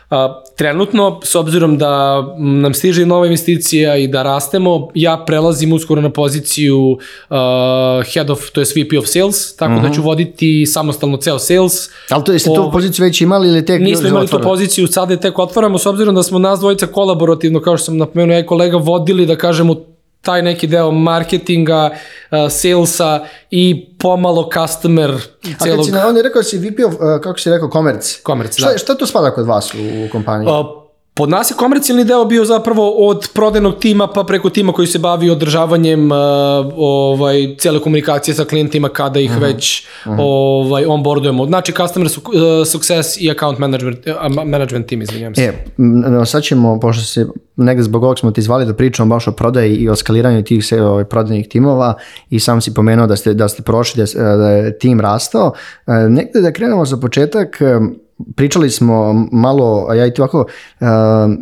[0.57, 6.11] trenutno, s obzirom da nam stiže nova investicija i da rastemo, ja prelazim uskoro na
[6.11, 6.99] poziciju uh,
[8.15, 9.89] head of, to je VP of sales, tako uh -huh.
[9.89, 11.73] da ću voditi samostalno ceo sales.
[12.11, 14.51] Ali to jeste tu Ovaj, poziciju već imali ili tek Nismo imali tu otvorili?
[14.51, 17.97] poziciju, sada je tek otvaramo, s obzirom da smo nas dvojica kolaborativno, kao što sam
[17.97, 19.94] napomenuo, ja i kolega vodili, da kažemo,
[20.25, 25.19] taj neki deo marketinga, uh, salesa i pomalo customer A
[25.59, 28.21] kad celog si, on je rekao da si VP of, uh, kako si rekao, komerci.
[28.23, 28.61] komerci.
[28.61, 28.79] Šta, Da.
[28.79, 30.49] šta to spada kod vas u, u kompaniji?
[30.49, 30.84] Uh,
[31.17, 34.99] Pod nas je komercijalni deo bio zapravo od prodajnog tima pa preko tima koji se
[34.99, 36.19] bavi održavanjem uh,
[36.77, 39.43] ovaj cele komunikacije sa klijentima kada ih uh -huh.
[39.43, 40.17] već uh -huh.
[40.21, 41.47] ovaj onboardujemo.
[41.47, 45.43] Znači customer su, uh, success i account management uh, management tim, izvinjavam se.
[45.43, 45.53] E,
[46.27, 49.75] sad ćemo, pošto se negde zbog ovog smo ti zvali da pričamo baš o prodaji
[49.75, 51.95] i o skaliranju tih se, ovaj, prodajnih timova
[52.31, 55.53] i sam si pomenuo da ste, da ste prošli, da, da je tim rastao.
[55.87, 57.59] E, Negde da krenemo za početak,
[58.37, 60.47] pričali smo malo, a ja i ti ovako,
[60.81, 60.85] e,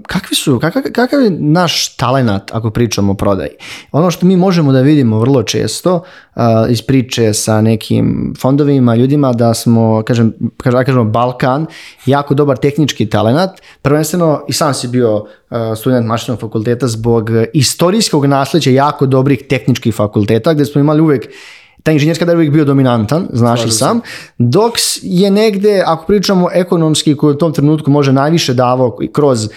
[0.06, 3.50] kakvi su, kakav, kakav je naš talenat ako pričamo o prodaji?
[3.92, 6.02] Ono što mi možemo da vidimo vrlo često
[6.36, 11.66] e, iz priče sa nekim fondovima, ljudima, da smo, kažem, kažem, da kažemo Balkan,
[12.06, 18.26] jako dobar tehnički talenat, prvenstveno i sam si bio e, student mašinskog fakulteta zbog istorijskog
[18.26, 21.28] nasleđa jako dobrih tehničkih fakulteta, gde smo imali uvek
[21.82, 24.00] ta inženjerska da je uvijek bio dominantan, znaš i sam,
[24.38, 29.50] dok je negde, ako pričamo ekonomski, koji u tom trenutku može najviše davao kroz, uh,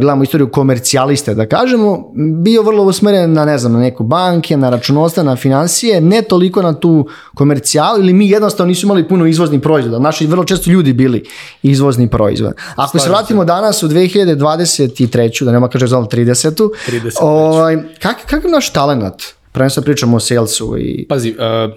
[0.00, 4.70] gledamo istoriju komercijaliste, da kažemo, bio vrlo usmeren na, ne znam, na neku banke, na
[4.70, 9.60] računovodstvo, na financije, ne toliko na tu komercijalu, ili mi jednostavno nisu imali puno izvoznih
[9.60, 9.98] proizvoda.
[9.98, 11.24] Naši vrlo često ljudi bili
[11.62, 12.54] izvozni proizvod.
[12.76, 15.44] Ako se vratimo danas u 2023.
[15.44, 16.68] da nema kaže znam 30.
[16.88, 17.16] 30.
[17.20, 19.39] Ovaj, kak, kakav naš talenat?
[19.52, 21.06] Prvenstveno pričamo o salesu i...
[21.08, 21.72] Pazi, uh,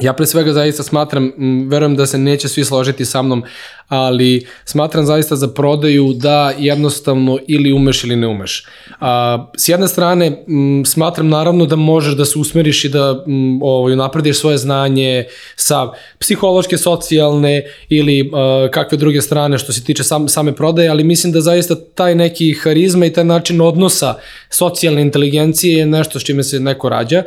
[0.00, 1.32] Ja pre svega zaista smatram,
[1.68, 3.44] verujem da se neće svi složiti sa mnom,
[3.88, 8.66] ali smatram zaista za prodaju da jednostavno ili umeš ili ne umeš.
[9.00, 10.44] A, s jedne strane,
[10.86, 13.24] smatram naravno da možeš da se usmeriš i da
[13.62, 15.24] ovaj, naprediš svoje znanje
[15.56, 21.04] sa psihološke, socijalne ili a, kakve druge strane što se tiče sam, same prodaje, ali
[21.04, 24.14] mislim da zaista taj neki harizma i taj način odnosa
[24.50, 27.22] socijalne inteligencije je nešto s čime se neko rađa.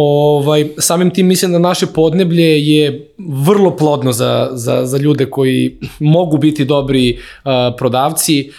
[0.00, 5.78] Ovaj, samim tim mislim da naše podneblje je vrlo plodno za, za, za ljude koji
[5.98, 8.50] mogu biti dobri uh, prodavci.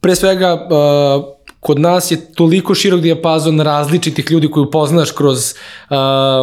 [0.00, 1.24] Pre svega, uh,
[1.60, 5.96] kod nas je toliko širok dijapazon različitih ljudi koji upoznaš kroz uh,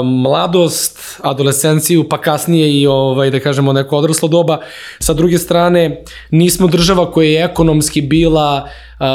[0.06, 4.60] mladost, adolescenciju, pa kasnije i ovaj, da kažemo neko odraslo doba.
[5.00, 9.06] Sa druge strane, nismo država koja je ekonomski bila uh,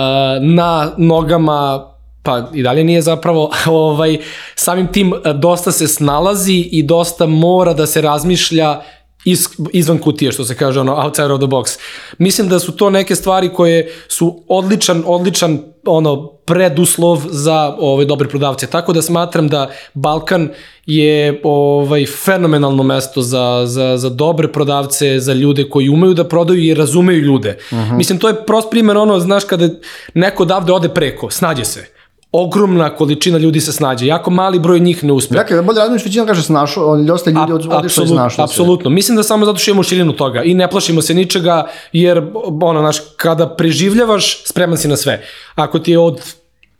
[0.43, 1.92] na nogama
[2.23, 4.19] pa i dalje nije zapravo, ovaj,
[4.55, 8.81] samim tim e, dosta se snalazi i dosta mora da se razmišlja
[9.25, 11.79] iz, izvan kutije, što se kaže, ono, outside of the box.
[12.19, 18.29] Mislim da su to neke stvari koje su odličan, odličan ono, preduslov za ovaj, dobre
[18.29, 18.67] prodavce.
[18.67, 20.49] Tako da smatram da Balkan
[20.87, 26.63] je ovaj fenomenalno mesto za, za, za dobre prodavce, za ljude koji umeju da prodaju
[26.65, 27.59] i razumeju ljude.
[27.71, 27.97] Uh -huh.
[27.97, 29.69] Mislim, to je prost primjer ono, znaš, kada
[30.15, 32.02] neko odavde ode preko, snađe se
[32.33, 34.07] ogromna količina ljudi se snađe.
[34.07, 35.35] Jako mali broj njih ne uspe.
[35.35, 38.91] Dakle, da bolje razmišljaš, većina kaže snašao, dosta ljudi od, odišlo i snašao Apsolutno.
[38.91, 42.23] Mislim da samo zato što imamo širinu toga i ne plašimo se ničega, jer,
[42.63, 45.23] ono, znaš, kada preživljavaš, spreman si na sve.
[45.55, 46.21] Ako ti je od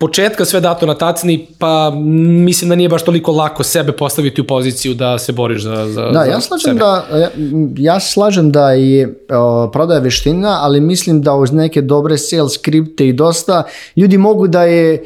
[0.03, 1.91] početka sve dato na tacni, pa
[2.45, 6.03] mislim da nije baš toliko lako sebe postaviti u poziciju da se boriš za, za,
[6.03, 6.79] da, za ja slažem sebe.
[6.79, 7.31] da, ja,
[7.77, 13.09] ja slažem da je o, prodaja veština, ali mislim da uz neke dobre sales skripte
[13.09, 13.63] i dosta
[13.97, 15.05] ljudi mogu da je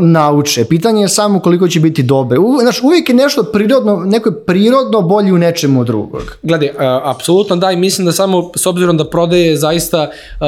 [0.00, 0.64] nauče.
[0.64, 2.38] Pitanje je samo koliko će biti dobre.
[2.38, 6.38] U, znaš, uvijek je nešto prirodno, neko je prirodno bolji u nečemu drugog.
[6.42, 10.46] Gledaj, uh, apsolutno da i mislim da samo s obzirom da prodaje zaista uh,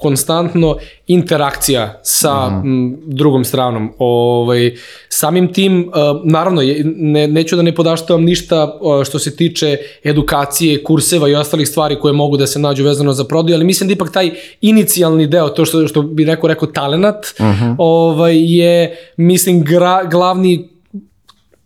[0.00, 2.66] konstantno interakcija sa mm.
[2.66, 3.92] m, drugom stranom.
[3.98, 4.74] Ovaj,
[5.08, 11.28] samim tim, uh, naravno, ne, neću da ne podaštavam ništa što se tiče edukacije, kurseva
[11.28, 14.12] i ostalih stvari koje mogu da se nađu vezano za prodaju, ali mislim da ipak
[14.12, 17.48] taj inicijalni deo, to što, što bi neko rekao talenat, mhm.
[17.48, 17.74] -huh.
[17.78, 20.68] ovaj, je, mislim, gra, glavni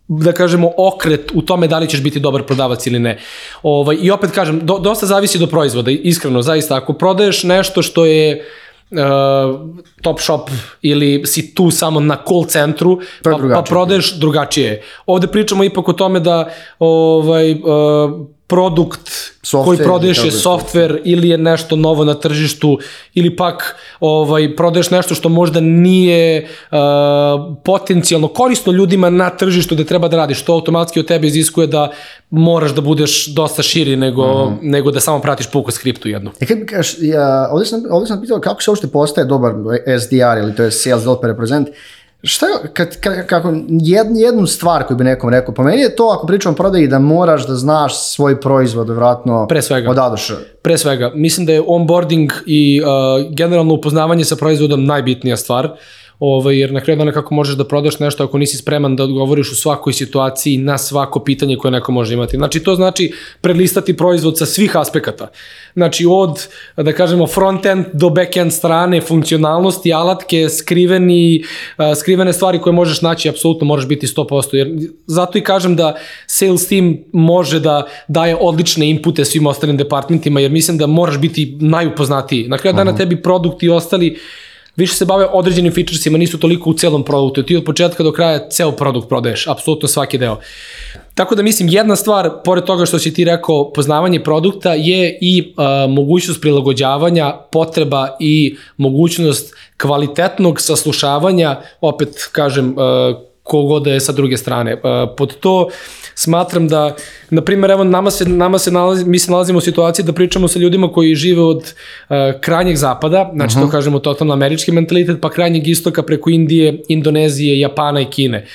[0.07, 3.19] da kažemo okret u tome da li ćeš biti dobar prodavac ili ne.
[3.63, 8.05] Ovaj i opet kažem do, dosta zavisi do proizvoda, iskreno zaista ako prodaješ nešto što
[8.05, 8.45] je
[8.91, 8.97] uh,
[10.01, 10.49] top shop
[10.81, 14.81] ili si tu samo na call centru pa, pa prodaješ drugačije.
[15.05, 17.59] Ovde pričamo ipak o tome da ovaj uh,
[18.49, 19.09] produkt
[19.43, 22.79] software, koji prodaješ je software ili je nešto novo na tržištu
[23.13, 26.77] ili pak ovaj prodaješ nešto što možda nije uh,
[27.63, 30.41] potencijalno korisno ljudima na tržištu da treba da radiš.
[30.41, 31.91] To automatski od tebe iziskuje da
[32.29, 34.57] moraš da budeš dosta širi nego, mm -hmm.
[34.61, 36.31] nego da samo pratiš puku skriptu jednu.
[36.39, 39.53] E kad kaš, ja, ovdje, sam, ovdje sam pitao kako se uopšte postaje dobar
[39.99, 41.67] SDR ili to je Sales Developer Represent,
[42.23, 46.13] Šta kad, kad, kako, jed, jednu stvar koju bi nekom rekao, po meni je to
[46.17, 49.89] ako pričam o prodaji da moraš da znaš svoj proizvod vratno Pre svega.
[49.89, 50.33] od A do Š.
[50.61, 55.69] Pre svega, mislim da je onboarding i uh, generalno upoznavanje sa proizvodom najbitnija stvar.
[56.19, 59.51] Ovaj, jer na kraju dana kako možeš da prodaš nešto ako nisi spreman da odgovoriš
[59.51, 62.37] u svakoj situaciji na svako pitanje koje neko može imati.
[62.37, 65.27] Znači to znači prelistati proizvod sa svih aspekata.
[65.73, 71.43] Znači od, da kažemo, front-end do back-end strane, funkcionalnosti, alatke, skriveni,
[71.99, 74.55] skrivene stvari koje možeš naći, apsolutno moraš biti 100%.
[74.55, 74.75] Jer
[75.07, 75.95] zato i kažem da
[76.27, 81.57] sales team može da daje odlične inpute svim ostalim departmentima, jer mislim da moraš biti
[81.61, 82.47] najupoznatiji.
[82.47, 82.97] Na kraju dana mhm.
[82.97, 84.17] tebi produkt i ostali
[84.79, 87.43] više se bave određenim featuresima, nisu toliko u celom produktu.
[87.43, 90.39] Ti od početka do kraja ceo produkt prodaješ, apsolutno svaki deo.
[91.15, 95.53] Tako da mislim, jedna stvar, pored toga što si ti rekao, poznavanje produkta je i
[95.57, 104.13] uh, mogućnost prilagođavanja, potreba i mogućnost kvalitetnog saslušavanja, opet kažem, uh, kogod da je sa
[104.13, 104.73] druge strane.
[104.73, 105.69] Uh, pod to
[106.15, 106.95] smatram da,
[107.29, 110.47] na primjer, evo, nama se, nama se nalazi, mi se nalazimo u situaciji da pričamo
[110.47, 113.61] sa ljudima koji žive od uh, krajnjeg zapada, znači uh -huh.
[113.61, 113.71] to mhm.
[113.71, 118.45] kažemo totalno američki mentalitet, pa krajnjeg istoka preko Indije, Indonezije, Japana i Kine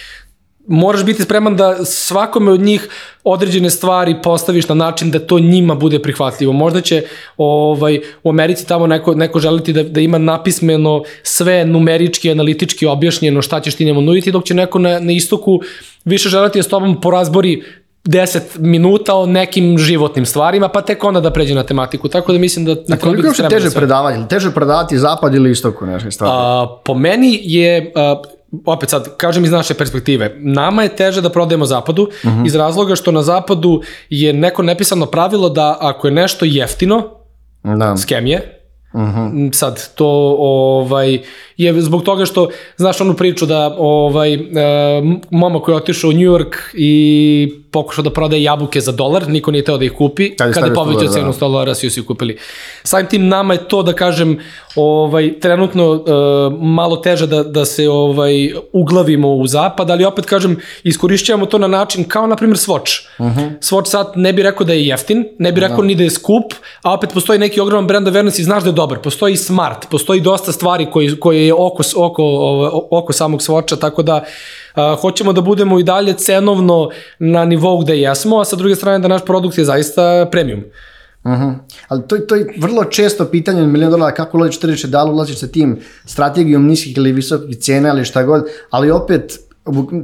[0.66, 2.88] moraš biti spreman da svakome od njih
[3.24, 6.52] određene stvari postaviš na način da to njima bude prihvatljivo.
[6.52, 7.02] Možda će
[7.36, 13.42] ovaj, u Americi tamo neko, neko želiti da, da ima napismeno sve numerički, analitički objašnjeno
[13.42, 15.60] šta ćeš ti njemu nuditi, dok će neko na, na istoku
[16.04, 17.62] više želiti da s tobom porazbori
[18.04, 22.08] 10 minuta o nekim životnim stvarima, pa tek onda da pređe na tematiku.
[22.08, 22.72] Tako da mislim da...
[22.72, 24.28] A koliko je teže predavanje?
[24.28, 26.32] Teže predavati zapad ili istoku stvari?
[26.34, 27.92] A, po meni je...
[27.94, 28.22] A,
[28.64, 32.46] opet sad, kažem iz naše perspektive, nama je teže da prodajemo zapadu, uh -huh.
[32.46, 37.02] iz razloga što na zapadu je neko nepisano pravilo da ako je nešto jeftino,
[37.62, 37.96] Da.
[37.96, 38.60] skem je,
[38.94, 39.52] Uh -huh.
[39.52, 41.18] Sad, to ovaj,
[41.56, 44.42] je zbog toga što, znaš onu priču da ovaj, uh,
[45.30, 49.50] momak koji je otišao u New York i pokušao da prodaje jabuke za dolar, niko
[49.50, 51.38] nije teo da ih kupi, Kad je kada je stavio povećao dolar, cenu da.
[51.38, 52.38] 100 dolara, svi su ih kupili.
[52.84, 54.38] Samim tim nama je to, da kažem,
[54.76, 56.00] ovaj, trenutno uh,
[56.60, 61.68] malo teže da, da se ovaj, uglavimo u zapad, ali opet kažem, iskorišćavamo to na
[61.68, 63.06] način kao, na primjer, Swatch.
[63.18, 63.50] Uh -huh.
[63.60, 66.54] Swatch sad ne bi rekao da je jeftin, ne bi rekao ni da je skup,
[66.82, 68.98] a opet postoji neki ogroman brand awareness i znaš da je dobar.
[68.98, 74.02] Postoji smart, postoji dosta stvari koji, koje je oko, oko, ovaj, oko samog Swatcha, tako
[74.02, 74.63] da Uh,
[75.00, 79.08] hoćemo da budemo i dalje cenovno na nivou gde jesmo, a sa druge strane da
[79.08, 80.64] naš produkt je zaista premium.
[81.24, 81.54] Uh -huh.
[81.88, 85.10] Ali to, to je vrlo često pitanje od milijon dolara kako ulaziš tržište, da li
[85.10, 89.38] ulaziš sa tim strategijom niskih ili visokih cena ili šta god, ali opet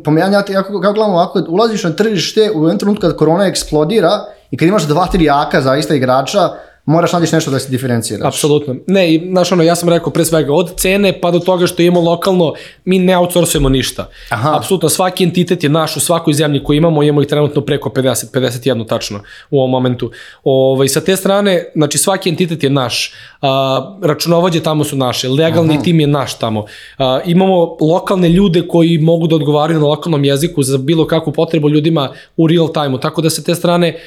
[0.04, 4.11] pomenjanje, ja kako, kako gledamo ovako, ulaziš na tržište u jednom trenutku kad korona eksplodira
[4.50, 6.48] i kad imaš dva, tri jaka zaista igrača,
[6.85, 8.27] moraš nađeš nešto da se diferenciraš.
[8.27, 8.77] Apsolutno.
[8.87, 11.83] Ne, i znaš ono, ja sam rekao pre svega, od cene pa do toga što
[11.83, 14.09] imamo lokalno, mi ne outsourcujemo ništa.
[14.29, 14.57] Aha.
[14.57, 18.31] Apsolutno, svaki entitet je naš u svakoj zemlji koju imamo, imamo ih trenutno preko 50,
[18.33, 20.11] 51 tačno u ovom momentu.
[20.45, 23.12] Ovaj, sa te strane, znači svaki entitet je naš,
[23.43, 25.83] a, računovođe tamo su naše, legalni Aha.
[25.83, 26.64] tim je naš tamo.
[26.99, 31.71] A, imamo lokalne ljude koji mogu da odgovaraju na lokalnom jeziku za bilo kakvu potrebu
[31.71, 33.99] ljudima u real time-u, tako da sa te strane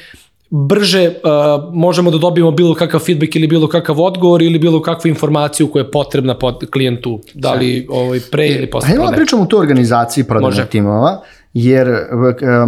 [0.54, 5.08] brže uh, možemo da dobijemo bilo kakav feedback ili bilo kakav odgovor ili bilo kakvu
[5.08, 9.42] informaciju koja je potrebna pod klijentu, da li ovaj, pre ili posle Hajde da pričamo
[9.42, 11.20] o toj organizaciji prodajnih timova,
[11.54, 11.96] jer uh,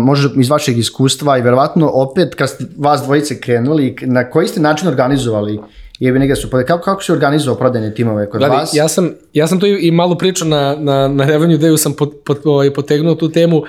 [0.00, 4.60] može iz vašeg iskustva i verovatno opet kad ste vas dvojice krenuli, na koji ste
[4.60, 5.60] način organizovali
[5.98, 8.74] je bi negde su, kako, kako se organizovao prodajne timove kod Gledaj, vas?
[8.74, 12.12] ja sam, ja sam to i malo pričao na, na, na Revenue Dayu, sam pot,
[12.24, 13.62] pot, ovaj, potegnuo tu temu.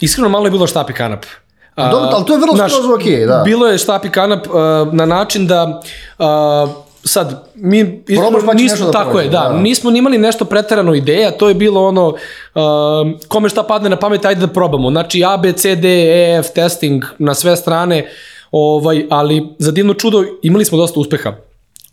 [0.00, 1.24] Iskreno malo je bilo štap i kanap.
[1.78, 3.42] A, Dobro, ali to je vrlo skroz okej, da.
[3.44, 4.54] Bilo je štap i kanap uh,
[4.92, 5.80] na način da
[6.18, 6.26] uh,
[7.04, 9.52] sad mi Probaš pa nismo da tako je da, da.
[9.52, 12.14] nismo ni imali nešto preterano ideja to je bilo ono uh,
[13.28, 16.50] kome šta padne na pamet ajde da probamo znači A B C D E F
[16.54, 18.08] testing na sve strane
[18.50, 21.32] ovaj ali za divno čudo imali smo dosta uspeha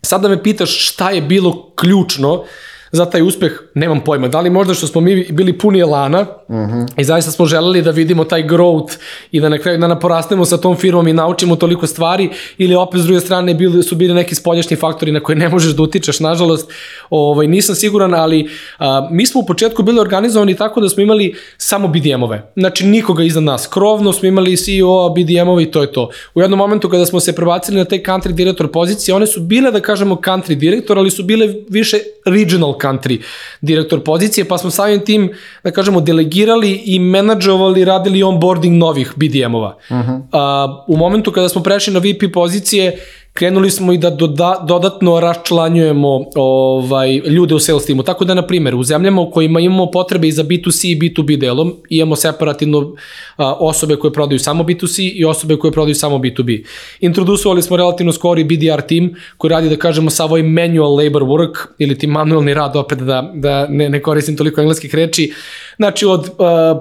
[0.02, 2.44] sad da me pitaš šta je bilo ključno
[2.92, 4.28] za taj uspeh, nemam pojma.
[4.28, 6.88] Da li možda što smo mi bili puni elana uh -huh.
[6.98, 8.98] i zaista smo želeli da vidimo taj growth
[9.32, 13.02] i da na kraju da naporastemo sa tom firmom i naučimo toliko stvari ili opet
[13.02, 16.20] s druge strane bili, su bili neki spoljašnji faktori na koje ne možeš da utičeš,
[16.20, 16.72] nažalost.
[17.10, 21.36] Ovaj, nisam siguran, ali a, mi smo u početku bili organizovani tako da smo imali
[21.58, 22.52] samo BDM-ove.
[22.56, 23.68] Znači nikoga iznad nas.
[23.68, 26.10] Krovno smo imali CEO, BDM-ove i to je to.
[26.36, 29.72] U jednom momentu kada smo se prebacili na te country direktor pozicije, one su bile,
[29.72, 33.22] da kažemo, country direktor, ali su bile više regional country
[33.62, 35.30] direktor pozicije, pa smo samim tim,
[35.64, 39.78] da kažemo, delegirali i menadžovali, radili onboarding novih BDM-ova.
[39.90, 40.22] Uh -huh.
[40.32, 42.98] A, u momentu kada smo prešli na VP pozicije,
[43.38, 48.04] krenuli smo i da doda, dodatno raščlanjujemo ovaj, ljude u sales timu.
[48.04, 51.38] Tako da, na primjer, u zemljama u kojima imamo potrebe i za B2C i B2B
[51.40, 52.96] delom, imamo separativno
[53.38, 56.66] a, osobe koje prodaju samo B2C i osobe koje prodaju samo B2B.
[57.00, 61.24] Introdusovali smo relativno skoro i BDR tim koji radi, da kažemo, sa ovoj manual labor
[61.24, 65.34] work ili ti manualni rad, opet da, da ne, ne koristim toliko engleskih reči,
[65.78, 66.36] Znači od uh,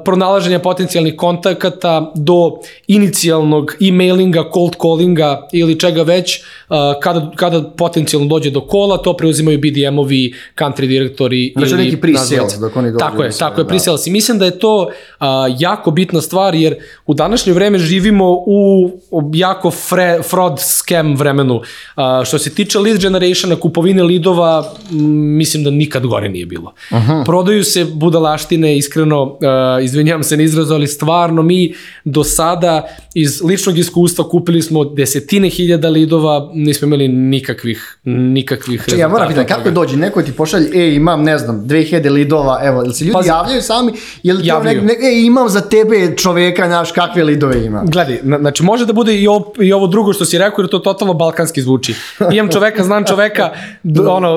[0.04, 2.52] pronalaženja potencijalnih kontakata do
[2.86, 9.16] inicijalnog e-mailinga, cold callinga ili čega već, uh, kada, kada potencijalno dođe do kola, to
[9.16, 13.66] preuzimaju BDM-ovi, country direktori Znači ili neki pre-sales, dok oni dođu Tako je, tako je,
[13.66, 14.06] pre-sales.
[14.06, 15.26] I mislim da je to uh,
[15.58, 16.76] jako bitna stvar, jer
[17.06, 18.90] u današnje vreme živimo u
[19.34, 21.54] jako fre, fraud scam vremenu.
[21.54, 26.72] Uh, što se tiče lead generationa, kupovine lidova, m, mislim da nikad gore nije bilo.
[26.90, 27.24] -huh.
[27.24, 33.42] Prodaju se budalaštine, iskreno, uh, izvinjam se na izrazu, ali stvarno mi do sada iz
[33.42, 39.48] ličnog iskustva kupili smo desetine hiljada lidova, nismo imali nikakvih, nikakvih Čekaj, ja moram pitati,
[39.48, 43.12] kako dođe, neko ti pošalje, e, imam, ne znam, 2000 lidova, evo, ili se ljudi
[43.12, 43.28] Pazi.
[43.28, 44.82] javljaju sami, ili ti Javljaju.
[44.82, 47.82] ne, ne, e, imam za tebe čoveka, znaš, kakve lidove ima.
[47.84, 50.70] Gledaj, na- znači može da bude i ovo, i ovo drugo što si rekao, jer
[50.70, 51.94] to totalno balkanski zvuči.
[52.32, 53.50] Imam čoveka, znam čoveka,
[54.08, 54.28] ono,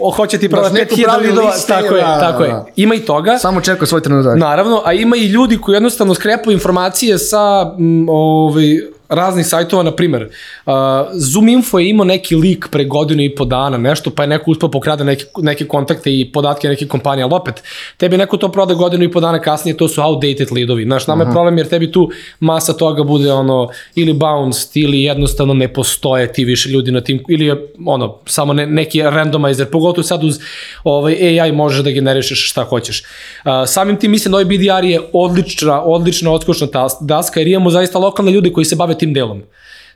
[0.00, 2.52] o, hoće ti prodati neku 5000 pravi lidova, liste, tako je, da, tako da, je.
[2.52, 2.66] da.
[2.76, 3.38] Ima i toga.
[3.38, 4.38] Samo čekao svoj trenutak.
[4.38, 9.90] Naravno, a ima i ljudi koji jednostavno skrepu informacije sa m, ovaj, raznih sajtova, na
[9.90, 10.28] primer,
[10.66, 10.72] uh,
[11.14, 14.50] Zoom Info je imao neki lik pre godinu i po dana, nešto, pa je neko
[14.50, 17.62] uspio pokrada neke, neke kontakte i podatke neke kompanije, ali opet,
[17.96, 20.84] tebi neko to proda godinu i po dana kasnije, to su outdated lidovi.
[20.84, 25.54] Znaš, nama je problem jer tebi tu masa toga bude ono, ili bounced, ili jednostavno
[25.54, 30.02] ne postoje ti više ljudi na tim, ili je ono, samo ne, neki randomizer, pogotovo
[30.02, 30.38] sad uz
[30.84, 33.02] ovaj, AI možeš da generišeš šta hoćeš.
[33.44, 36.66] Uh, samim tim mislim da ovaj BDR je odlična, odlična odskočna
[37.00, 39.42] daska jer imamo zaista lokalne ljude koji se bave tim delom.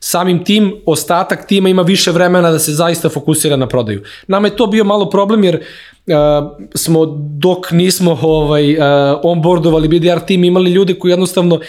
[0.01, 4.03] Samim tim, ostatak tima ima više vremena da se zaista fokusira na prodaju.
[4.27, 6.15] Nama je to bio malo problem jer uh,
[6.75, 7.07] smo
[7.39, 8.81] dok nismo ovaj, uh,
[9.23, 11.61] onboardovali BDR tim imali ljude koji jednostavno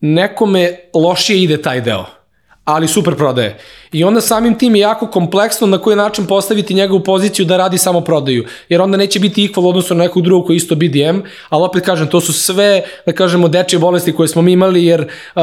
[0.00, 2.21] nekome lošije ide taj deo
[2.64, 3.58] ali super prodaje.
[3.92, 7.78] I onda samim tim je jako kompleksno na koji način postaviti njegovu poziciju da radi
[7.78, 8.44] samo prodaju.
[8.68, 12.06] Jer onda neće biti equal odnosno na nekog drugog koji isto BDM, ali opet kažem,
[12.06, 15.42] to su sve, da kažemo, dečje bolesti koje smo mi imali, jer uh,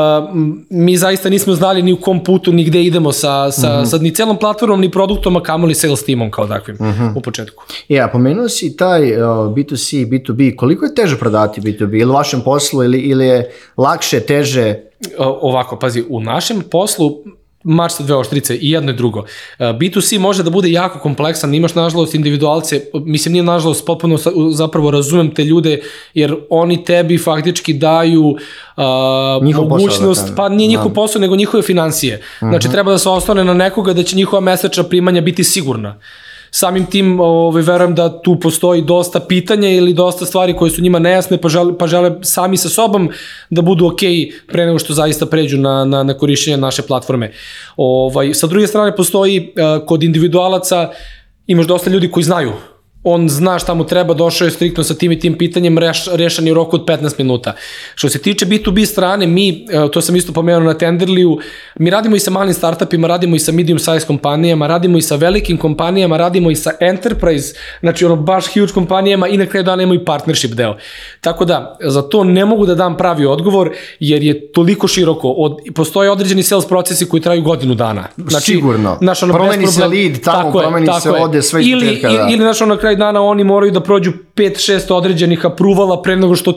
[0.70, 3.86] mi zaista nismo znali ni u kom putu, ni gde idemo sa, sa, mm -hmm.
[3.86, 7.18] sa ni celom platformom, ni produktom, a kamoli sales timom kao takvim mm -hmm.
[7.18, 7.64] u početku.
[7.88, 12.02] Ja, pomenuo si taj uh, B2C, B2B, koliko je teže prodati B2B?
[12.02, 17.24] Ili u vašem poslu, ili, ili je lakše, teže ovako, pazi, u našem poslu
[17.64, 19.26] mač sa dve oštrice i jedno i drugo.
[19.60, 24.18] B2C može da bude jako kompleksan, imaš nažalost individualce, mislim nije nažalost potpuno
[24.54, 25.82] zapravo razumem te ljude
[26.14, 30.94] jer oni tebi faktički daju uh, njihov mogućnost, posao, da pa nije njihov da.
[30.94, 32.16] posao nego njihove financije.
[32.16, 32.50] Uh -huh.
[32.50, 32.74] Znači mhm.
[32.74, 35.90] treba da se ostane na nekoga da će njihova mesečna primanja biti sigurna.
[35.90, 40.82] Uh, samim tim ovaj, verujem da tu postoji dosta pitanja ili dosta stvari koje su
[40.82, 43.10] njima nejasne pa žele, pa žele sami sa sobom
[43.50, 44.02] da budu ok
[44.48, 47.32] pre nego što zaista pređu na, na, na korišćenje naše platforme.
[47.78, 50.90] Ovaj, sa druge strane postoji uh, kod individualaca
[51.48, 52.54] imaš dosta ljudi koji znaju
[53.04, 56.46] on zna šta mu treba, došao je striktno sa tim i tim pitanjem, reš, rešan
[56.46, 57.54] je u roku od 15 minuta.
[57.96, 61.38] Što se tiče B2B strane, mi, e, to sam isto pomenuo na Tenderliju,
[61.76, 65.16] mi radimo i sa malim startupima, radimo i sa medium size kompanijama, radimo i sa
[65.16, 69.84] velikim kompanijama, radimo i sa enterprise, znači ono baš huge kompanijama i na kraju dana
[69.84, 70.78] imamo i partnership deo.
[71.22, 75.30] Tako da, za to ne mogu da dam pravi odgovor, jer je toliko široko.
[75.30, 78.08] Od, postoje određeni sales procesi koji traju godinu dana.
[78.18, 78.98] Znači, Sigurno.
[79.02, 82.28] Naš, ono, promeni se lead, tamo tako promeni je, se ode sve ili, ili, da.
[82.32, 86.54] ili, naš, ono, kraj dana oni moraju da prođu 5-6 određenih apruvala pre nego što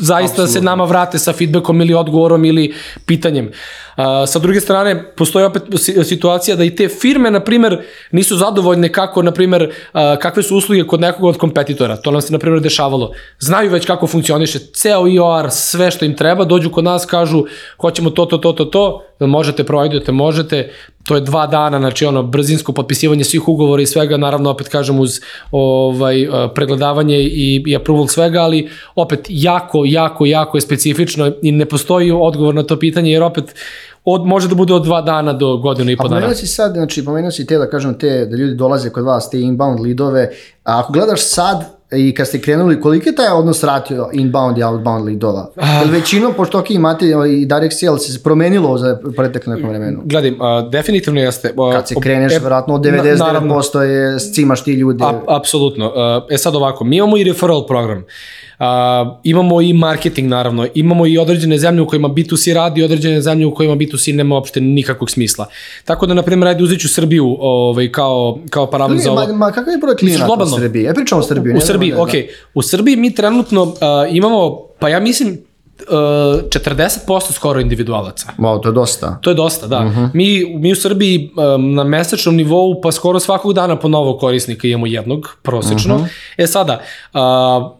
[0.00, 0.52] zaista Absolutno.
[0.52, 2.74] se nama vrate sa feedbackom ili odgovorom ili
[3.06, 3.46] pitanjem.
[3.46, 5.62] Uh, sa druge strane, postoji opet
[6.04, 7.78] situacija da i te firme, na primer,
[8.12, 11.96] nisu zadovoljne kako, na primer, uh, kakve su usluge kod nekog od kompetitora.
[11.96, 13.12] To nam se, na primer, dešavalo.
[13.38, 17.44] Znaju već kako funkcioniše ceo IOR, sve što im treba, dođu kod nas, kažu,
[17.80, 20.70] hoćemo to, to, to, to, to, da možete, provajdujete, možete,
[21.06, 25.00] to je dva dana, znači ono, brzinsko potpisivanje svih ugovora i svega, naravno, opet kažem,
[25.00, 31.52] uz ovaj, pregledavanje i, i approval svega, ali opet jako, jako, jako je specifično i
[31.52, 33.54] ne postoji odgovor na to pitanje, jer opet
[34.04, 36.16] od, može da bude od dva dana do godinu i po dana.
[36.16, 39.04] A pomenuo si sad, znači pomenuo si te da kažem te, da ljudi dolaze kod
[39.04, 40.30] vas, te inbound lidove,
[40.64, 44.62] a ako gledaš sad, i kad ste krenuli, koliki je taj odnos ratio inbound i
[44.62, 45.50] outbound leadova?
[45.56, 45.82] Ah.
[45.90, 50.00] Većinom, pošto ok, imate i direct sales, se promenilo za pretekle nekom vremenu?
[50.04, 51.52] Gledaj, uh, definitivno jeste.
[51.56, 55.04] Uh, kad se kreneš, e, verovatno od 99% je cimaš ti ljude.
[55.04, 55.86] A, apsolutno.
[55.86, 57.98] Uh, e sad ovako, mi imamo i referral program.
[57.98, 58.04] Uh,
[59.22, 63.54] imamo i marketing naravno, imamo i određene zemlje u kojima B2C radi određene zemlje u
[63.54, 65.46] kojima B2C nema uopšte nikakvog smisla.
[65.84, 69.26] Tako da, na primjer, ajde uzet ću Srbiju ovaj, kao, kao paravan za ovo.
[69.26, 70.82] Ma, ma kakav je broj klijenata u Srbiji?
[70.82, 71.56] Ja pričam o Srbiji.
[71.56, 71.96] U Srbiji, da.
[71.96, 72.02] Da.
[72.54, 73.76] U Srbiji mi trenutno uh,
[74.10, 75.38] imamo, pa ja mislim,
[75.88, 78.32] 40% skoro individualaca.
[78.38, 79.18] Wow, to je dosta.
[79.20, 79.78] To je dosta, da.
[79.78, 80.00] Uh mhm.
[80.00, 80.10] -huh.
[80.14, 84.68] mi, mi u Srbiji um, na mesečnom nivou pa skoro svakog dana po novog korisnika
[84.68, 85.94] imamo jednog, prosečno.
[85.94, 86.08] Uh mhm.
[86.08, 86.44] -huh.
[86.44, 86.80] E sada,
[87.14, 87.20] uh,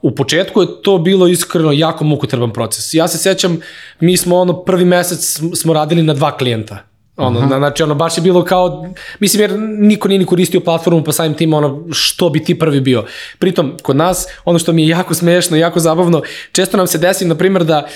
[0.02, 2.94] u početku je to bilo iskreno jako mukotrban proces.
[2.94, 3.60] Ja se sećam,
[4.00, 6.78] mi smo ono prvi mesec smo radili na dva klijenta
[7.16, 7.58] Ono, -huh.
[7.58, 8.86] znači, ono, baš je bilo kao,
[9.20, 12.80] mislim, jer niko nije ni koristio platformu, pa samim tim, ono, što bi ti prvi
[12.80, 13.04] bio.
[13.38, 17.24] Pritom, kod nas, ono što mi je jako smešno, jako zabavno, često nam se desi,
[17.24, 17.86] na primjer, da,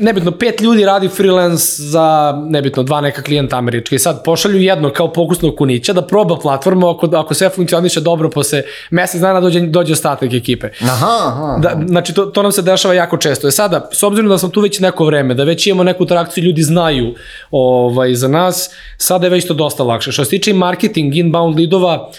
[0.00, 4.90] nebitno, pet ljudi radi freelance za, nebitno, dva neka klijenta američka i sad pošalju jedno
[4.92, 9.60] kao pokusnog kunića da proba platformu, ako, ako sve funkcioniše dobro, posle mesec dana dođe,
[9.60, 10.68] dođe ostatak ekipe.
[10.82, 11.58] Aha, aha.
[11.62, 13.48] Da, znači, to, to nam se dešava jako često.
[13.48, 16.44] E sada, s obzirom da smo tu već neko vreme, da već imamo neku interakciju,
[16.44, 17.14] ljudi znaju
[17.50, 20.12] ovaj, za nas, sada je već to dosta lakše.
[20.12, 22.10] Što se tiče marketing, inbound lidova,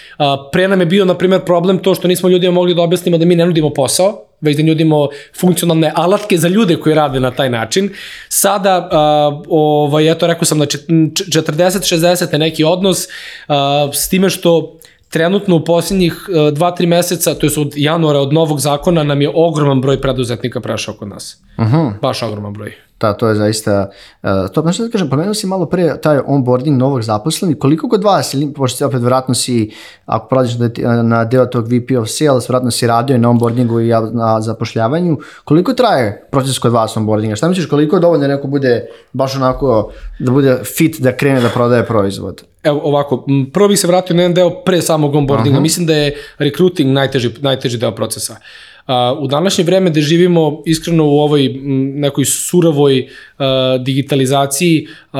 [0.51, 3.25] pre nam je bio, na primjer, problem to što nismo ljudima mogli da objasnimo da
[3.25, 5.07] mi ne nudimo posao, već da nudimo
[5.39, 7.89] funkcionalne alatke za ljude koji rade na taj način.
[8.29, 13.55] Sada, uh, ovaj, eto, rekao sam da 40-60 je neki odnos, uh,
[13.93, 14.77] s time što
[15.09, 19.81] trenutno u posljednjih 2-3 meseca, to je od januara od novog zakona, nam je ogroman
[19.81, 21.41] broj preduzetnika prešao kod nas.
[21.57, 21.93] Uh -huh.
[22.01, 22.90] Baš ogroman broj.
[23.01, 23.89] Da, to je zaista,
[24.23, 28.03] uh, to znaš da kažem, pomenuo si malo pre taj onboarding novog zaposlenih, koliko kod
[28.03, 29.71] vas, ili, pošto si opet vratno si,
[30.05, 33.79] ako prolaziš na, na deo tog VP of Sales, vratno si radio i na onboardingu
[33.79, 37.35] i na zapošljavanju, koliko traje proces kod vas onboardinga?
[37.35, 41.41] Šta misliš, koliko je dovoljno da neko bude baš onako, da bude fit da krene
[41.41, 42.43] da prodaje proizvod?
[42.63, 45.57] Evo ovako, prvo bih se vratio na jedan deo pre samog onboardinga.
[45.57, 45.61] -huh.
[45.61, 48.33] Mislim da je recruiting najteži, najteži deo procesa.
[48.33, 48.70] Uh,
[49.19, 51.53] u današnje vreme da živimo iskreno u ovoj
[51.95, 53.45] nekoj surovoj uh,
[53.83, 55.19] digitalizaciji, uh,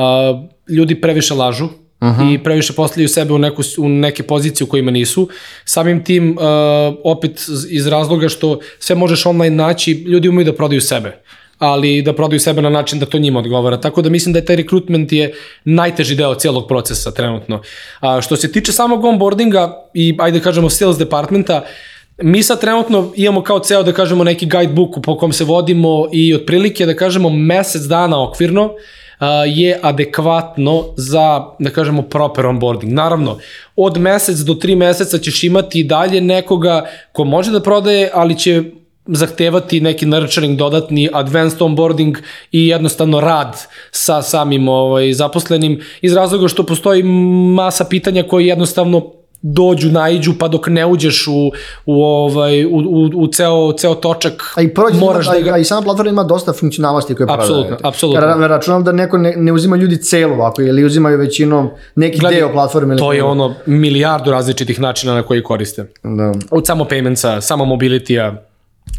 [0.68, 1.68] ljudi previše lažu,
[2.02, 2.34] Uh -huh.
[2.34, 5.28] i previše postavljaju sebe u, neku, u neke pozicije u kojima nisu.
[5.64, 6.44] Samim tim, uh,
[7.04, 11.22] opet iz razloga što sve možeš online naći, ljudi umeju da prodaju sebe
[11.62, 13.80] ali da prodaju sebe na način da to njima odgovara.
[13.80, 15.32] Tako da mislim da je taj rekrutment je
[15.64, 17.62] najteži deo cijelog procesa trenutno.
[18.00, 21.64] A, što se tiče samog onboardinga i ajde da kažemo sales departmenta,
[22.18, 26.34] mi sad trenutno imamo kao ceo da kažemo neki guidebook po kom se vodimo i
[26.34, 28.70] otprilike da kažemo mesec dana okvirno
[29.46, 32.92] je adekvatno za, da kažemo, proper onboarding.
[32.92, 33.38] Naravno,
[33.76, 38.62] od mesec do tri meseca ćeš imati dalje nekoga ko može da prodaje, ali će
[39.06, 42.18] zahtevati neki nurturing, dodatni advanced onboarding
[42.52, 43.56] i jednostavno rad
[43.90, 47.02] sa samim ovaj, zaposlenim iz razloga što postoji
[47.54, 49.12] masa pitanja koje jednostavno
[49.42, 51.50] dođu, naiđu, pa dok ne uđeš u,
[51.86, 55.52] u, ovaj, u, u, u ceo, ceo točak, a i prođe, moraš da ga...
[55.52, 57.44] A i sama platforma ima dosta funkcionalnosti koje prodaje.
[57.44, 58.26] Apsolutno, apsolutno.
[58.26, 62.36] Ja računam da neko ne, ne uzima ljudi celo ovako, ili uzimaju većinom neki Gledi,
[62.36, 62.94] deo platforme.
[62.94, 65.84] Ili to je ono milijardu različitih načina na koji koriste.
[66.02, 66.32] Da.
[66.50, 68.34] Od samo paymentsa, samo mobility-a,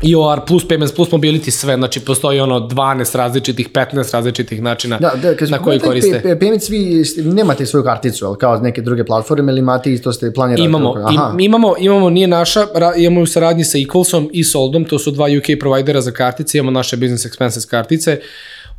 [0.01, 5.11] IOR plus Payments plus Mobility sve, znači postoji ono 12 različitih, 15 različitih načina da,
[5.21, 6.21] da, na koji koriste.
[6.25, 10.33] Pay, payments vi nemate svoju karticu, ali kao neke druge platforme ili imate isto ste
[10.33, 10.65] planirali?
[10.65, 10.95] Imamo,
[11.33, 12.67] im, imamo, imamo, nije naša,
[12.97, 16.71] imamo u saradnji sa Equalsom i Soldom, to su dva UK providera za kartice, imamo
[16.71, 18.19] naše business expenses kartice,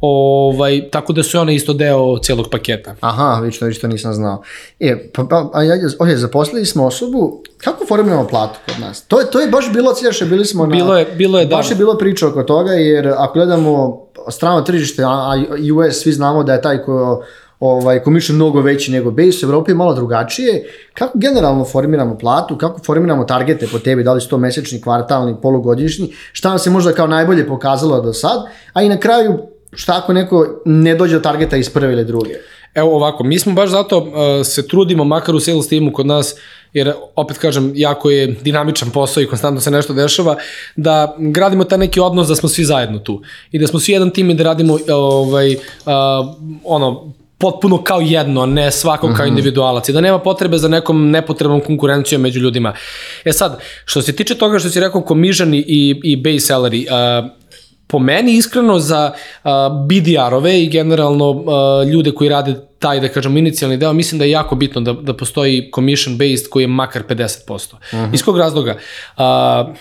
[0.01, 2.95] Ovaj, tako da su one isto deo celog paketa.
[3.01, 4.43] Aha, vidiš to, to nisam znao.
[4.81, 9.05] E, pa, pa a ja, ok, zaposlili smo osobu, kako formiramo platu kod nas?
[9.07, 10.73] To je, to je baš bilo ciješe, bili smo na...
[10.73, 11.75] Bilo je, bilo je, baš da.
[11.75, 15.33] je bilo priča oko toga, jer ako gledamo strano tržište, a
[15.75, 17.25] US, svi znamo da je taj ko
[17.61, 20.65] ovaj, commission mnogo veći nego base, u Evropi je malo drugačije.
[20.95, 25.37] Kako generalno formiramo platu, kako formiramo targete po tebi, da li su to mesečni, kvartalni,
[25.43, 28.43] polugodišnji, šta nam se možda kao najbolje pokazalo do sad,
[28.73, 29.39] a i na kraju
[29.75, 32.35] šta ako neko ne dođe do targeta iz prve ili druge?
[32.75, 36.35] Evo ovako, mi smo baš zato uh, se trudimo, makar u sales timu kod nas,
[36.73, 40.37] jer opet kažem, jako je dinamičan posao i konstantno se nešto dešava,
[40.77, 43.23] da gradimo taj neki odnos da smo svi zajedno tu
[43.53, 45.61] i da smo svi jedan tim i da radimo ovaj, uh,
[46.65, 49.29] ono, potpuno kao jedno, ne svako kao mhm.
[49.29, 52.75] individualac i da nema potrebe za nekom nepotrebnom konkurencijom među ljudima.
[53.25, 57.31] E sad, što se tiče toga što si rekao komižan i, i base salary, uh,
[57.87, 59.13] po meni iskreno za
[59.45, 59.51] uh,
[59.87, 61.47] BDR-ove i generalno uh,
[61.93, 65.17] ljude koji rade taj, da kažem, inicijalni deo, mislim da je jako bitno da, da
[65.17, 67.49] postoji commission based koji je makar 50%.
[67.49, 67.59] Uh
[67.93, 68.15] -huh.
[68.15, 68.77] Iz kog razloga?
[69.17, 69.77] Uh,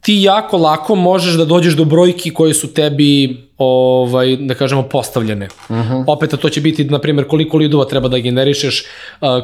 [0.00, 5.48] ti jako lako možeš da dođeš do brojki koje su tebi ovaj, da kažemo, postavljene.
[5.68, 5.92] Uh mhm.
[5.92, 6.04] -huh.
[6.06, 8.84] Opet, to će biti, na primjer, koliko lidova treba da generišeš,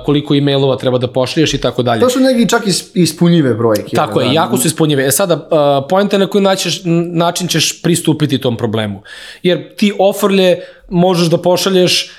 [0.05, 2.01] koliko e-mailova treba da pošliješ i tako dalje.
[2.01, 2.63] To su neki čak
[2.95, 3.97] ispunjive brojke.
[3.97, 4.33] Tako je, da.
[4.33, 5.07] jako su ispunjive.
[5.07, 5.49] E sada,
[5.89, 6.73] pojente na koji način,
[7.13, 9.03] način ćeš pristupiti tom problemu.
[9.43, 12.11] Jer ti offerlje možeš da pošalješ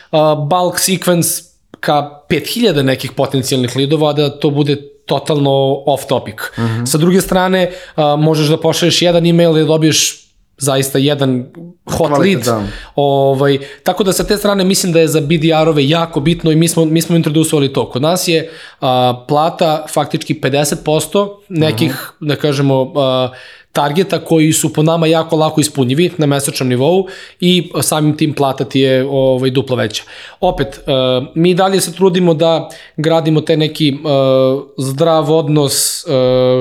[0.50, 1.44] bulk sequence
[1.80, 6.36] ka 5000 nekih potencijalnih lidova, da to bude totalno off topic.
[6.58, 6.68] Mhm.
[6.68, 6.86] -huh.
[6.86, 7.72] Sa druge strane,
[8.18, 10.26] možeš da pošalješ jedan email i da dobiješ
[10.58, 11.46] zaista jedan
[11.86, 12.44] hot lead.
[12.44, 12.64] Da.
[12.96, 16.68] Ovaj, tako da sa te strane mislim da je za BDR-ove jako bitno i mi
[16.68, 17.90] smo, mi smo introducovali to.
[17.90, 18.52] Kod nas je
[18.82, 22.28] a, plata faktički 50% nekih, uh -huh.
[22.28, 23.30] da kažemo, a,
[23.76, 27.08] targeta koji su po nama jako lako ispunjivi na mesečnom nivou
[27.40, 30.04] i samim tim plata ti je ovaj, duplo veća.
[30.40, 36.06] Opet, uh, mi dalje se trudimo da gradimo te neki uh, zdrav odnos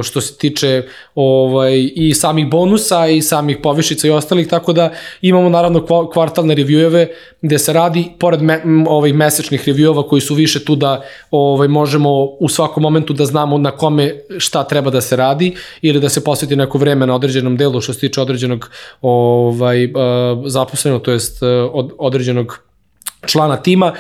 [0.03, 0.83] što se tiče
[1.15, 4.91] ovaj, i samih bonusa i samih povišica i ostalih, tako da
[5.23, 7.07] imamo naravno kvartalne revieweve
[7.43, 12.25] gde se radi, pored me, ovih mesečnih reviewova koji su više tu da ovaj, možemo
[12.25, 16.25] u svakom momentu da znamo na kome šta treba da se radi ili da se
[16.25, 18.71] posveti neko vreme na određenom delu što se tiče određenog
[19.03, 19.89] ovaj,
[20.47, 21.43] zaposlenog, to jest
[21.73, 22.59] od, određenog
[23.27, 23.93] člana tima.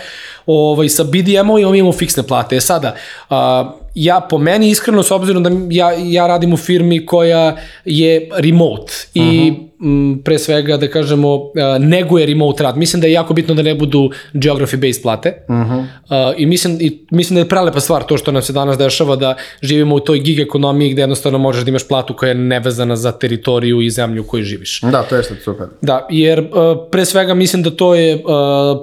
[0.47, 2.57] Ovaj, sa BDM-om imamo fiksne plate.
[2.57, 2.95] E sada,
[3.31, 8.29] a, ja po meni iskreno, s obzirom da ja, ja radim u firmi koja je
[8.37, 10.15] remote i uh -huh.
[10.15, 11.41] m, pre svega da kažemo
[11.79, 12.77] neguje remote rad.
[12.77, 15.87] Mislim da je jako bitno da ne budu geography based plate uh -huh.
[16.09, 19.17] a, i, mislim, i mislim da je prelepa stvar to što nam se danas dešava
[19.17, 22.97] da živimo u toj gig ekonomiji gde jednostavno možeš da imaš platu koja je nevezana
[22.97, 24.81] za teritoriju i zemlju u kojoj živiš.
[24.81, 25.67] Da, to je super.
[25.81, 26.49] Da, jer
[26.91, 28.23] pre svega mislim da to je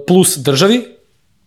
[0.07, 0.81] plus državi,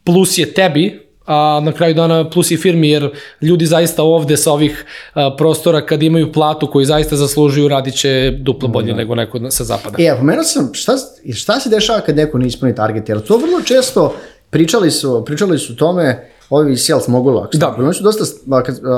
[0.05, 4.53] plus je tebi, a na kraju dana plus i firmi, jer ljudi zaista ovde sa
[4.53, 4.85] ovih
[5.15, 8.97] a, prostora kad imaju platu koju zaista zaslužuju, radit će duplo bolje da.
[8.97, 9.97] nego neko sa zapada.
[9.99, 10.93] E, pomenuo sam, šta,
[11.35, 13.09] šta se dešava kad neko ne ispuni target?
[13.09, 14.15] Jer to vrlo često
[14.51, 17.49] pričali su, pričali su tome ovi sales mogula.
[17.53, 17.75] Da.
[17.79, 18.25] Oni su dosta,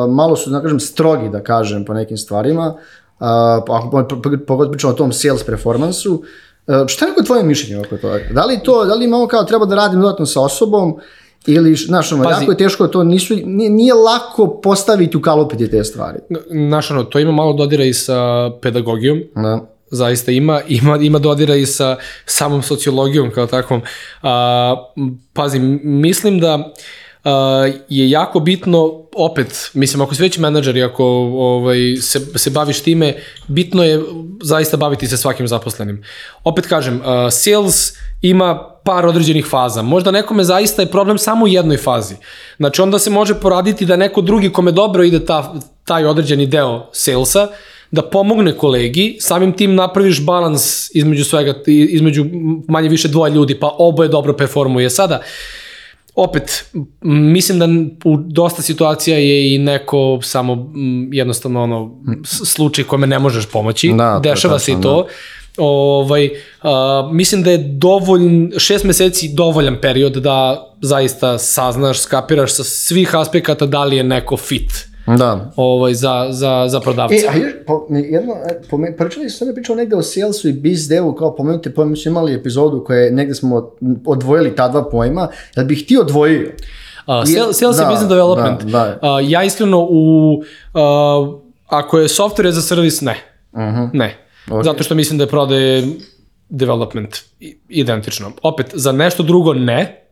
[0.09, 2.75] malo su, da kažem, strogi, da kažem, po nekim stvarima.
[3.19, 4.07] A, ako
[4.47, 6.23] pogod pričamo o tom sales performansu,
[6.87, 8.21] šta je neko tvoje mišljenje oko toga?
[8.31, 11.01] Da li to, da li imamo kao treba da radim dodatno sa osobom,
[11.47, 15.71] Ili, znaš, ono, Pazi, jako je teško, to nisu, nije, nije lako postaviti u kalupiti
[15.71, 16.19] te stvari.
[16.69, 19.23] Znaš, ono, to ima malo dodira i sa pedagogijom.
[19.35, 19.61] Da.
[19.91, 23.83] Zaista ima, ima, ima dodira i sa samom sociologijom kao takvom.
[24.23, 24.75] A,
[25.33, 26.73] pazi, mislim da a,
[27.89, 31.05] je jako bitno, opet, mislim, ako si već menadžer i ako
[31.35, 33.15] ovaj, se, se baviš time,
[33.49, 34.03] bitno je
[34.43, 36.03] zaista baviti se svakim zaposlenim.
[36.45, 39.83] Opet kažem, sales ima par određenih faza.
[39.83, 42.15] Možda nekome zaista je problem samo u jednoj fazi.
[42.57, 45.55] Znači onda se može poraditi da neko drugi kome dobro ide ta,
[45.85, 47.49] taj određeni deo salesa,
[47.91, 52.25] da pomogne kolegi, samim tim napraviš balans između svega, između
[52.69, 54.91] manje više dvoje ljudi, pa oboje dobro performuje.
[54.91, 55.23] Sada,
[56.17, 56.65] opet,
[57.03, 57.67] mislim da
[58.05, 60.73] u dosta situacija je i neko samo
[61.13, 65.03] jednostavno ono, slučaj kome ne možeš pomoći, da, dešava se i to.
[65.03, 65.09] Da.
[65.59, 66.31] Ovaj,
[66.63, 73.15] a, mislim da je dovoljn, šest meseci dovoljan period da zaista saznaš, skapiraš sa svih
[73.15, 75.53] aspekata da li je neko fit da.
[75.57, 77.15] ovaj, za, za, za prodavca.
[77.15, 80.89] E, a još, po, jedno, e, po, pričali smo, pričao negde o salesu i biz
[80.89, 83.71] devu, kao pomenuti pojma, smo imali epizodu koje negde smo
[84.07, 86.51] odvojili ta dva pojma, jel bih ti odvojio?
[87.07, 88.63] Uh, sales, sales da, je business development.
[88.63, 89.15] Da, da.
[89.15, 90.33] Uh, ja iskreno u,
[90.75, 93.17] uh, ako je software za servis, ne.
[93.53, 93.77] Uh mhm.
[93.77, 93.91] -huh.
[93.93, 94.17] Ne.
[94.47, 94.65] Okay.
[94.65, 95.89] Zato što mislim da je prodaje
[96.49, 97.17] development
[97.69, 98.33] identično.
[98.43, 100.06] Opet, za nešto drugo ne,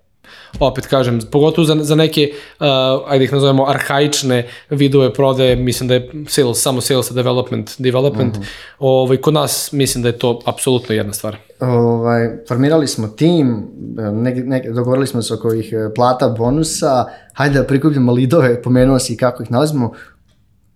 [0.60, 2.30] opet kažem, pogotovo za, za neke,
[2.60, 2.66] uh,
[3.06, 8.36] ajde ih nazovemo, arhaične vidove prodaje, mislim da je sales, samo sales development, development.
[8.36, 8.76] Mm -hmm.
[8.78, 11.36] ovaj, kod nas mislim da je to apsolutno jedna stvar.
[11.60, 17.58] Ovaj, formirali smo tim, ne, ne, dogovorili smo se oko ovih e, plata, bonusa, hajde
[17.58, 19.92] da prikupimo lidove, pomenuo si kako ih nalazimo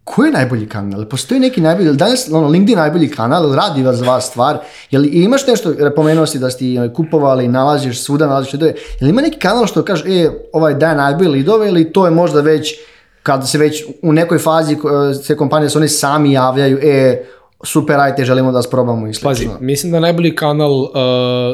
[0.08, 1.04] ko je najbolji kanal?
[1.04, 4.58] Postoji neki najbolji, danas ono, LinkedIn najbolji kanal, radi za vas stvar?
[4.90, 9.38] Jel imaš nešto, pomenuo si da si kupovali, nalaziš svuda, nalaziš lidove, jel ima neki
[9.38, 12.74] kanal što kaže, e, ovaj daje najbolji lidove ili to je možda već,
[13.22, 14.76] kad se već u nekoj fazi
[15.22, 17.24] se kompanije se oni sami javljaju, e,
[17.64, 19.28] super, ajte, želimo da sprobamo i slično.
[19.52, 20.90] Pazi, mislim da je najbolji kanal uh,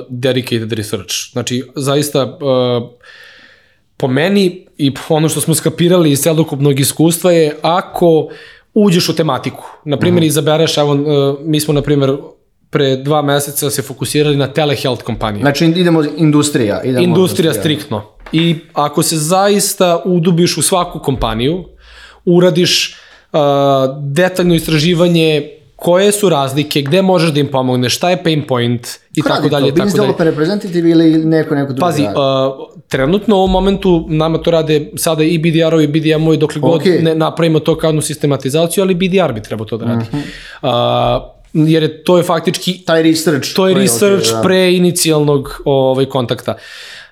[0.08, 1.14] dedicated research.
[1.32, 2.88] Znači, zaista, uh,
[3.96, 8.28] po meni i ono što smo skapirali iz celokupnog iskustva je ako
[8.74, 9.64] uđeš u tematiku.
[9.84, 10.26] Na primjer, mm.
[10.26, 12.16] izabereš, evo, uh, mi smo, na primjer,
[12.70, 15.40] pre dva meseca se fokusirali na telehealth kompanije.
[15.40, 16.82] Znači, idemo industrija.
[16.82, 18.02] Idemo industrija, industrija striktno.
[18.32, 21.64] I ako se zaista udubiš u svaku kompaniju,
[22.24, 22.96] uradiš
[23.32, 23.40] uh,
[24.00, 29.22] detaljno istraživanje koje su razlike, gde možeš da im pomogneš, šta je pain point i
[29.22, 29.72] Ko tako dalje.
[29.72, 32.08] Business developer reprezentative ili neko, neko drugi Pazi, uh,
[32.88, 36.94] trenutno u ovom momentu nama to rade sada i BDR-ovi i BDM-ovi dokle okay.
[36.94, 40.04] god ne napravimo to kao jednu sistematizaciju, ali BDR bi trebao to da radi.
[40.12, 40.18] Uh
[40.62, 41.18] -huh.
[41.18, 41.34] uh,
[41.68, 42.84] jer je, to je faktički...
[42.84, 43.54] Taj research.
[43.54, 44.42] To je research okay, da.
[44.42, 46.54] pre inicijalnog ovaj, kontakta.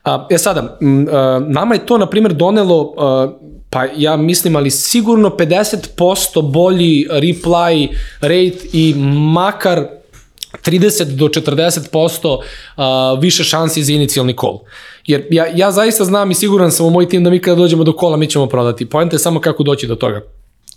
[0.05, 1.12] Uh, e sada, m, uh,
[1.48, 7.88] nama je to, na primjer, donelo uh, pa ja mislim, ali sigurno 50% bolji reply
[8.20, 8.94] rate i
[9.34, 9.86] makar
[10.64, 14.59] 30 do 40% uh, više šansi za inicijalni call.
[15.07, 17.84] Jer ja, ja zaista znam i siguran sam u moj tim da mi kada dođemo
[17.84, 18.86] do kola mi ćemo prodati.
[18.86, 20.22] Poenta je samo kako doći do toga.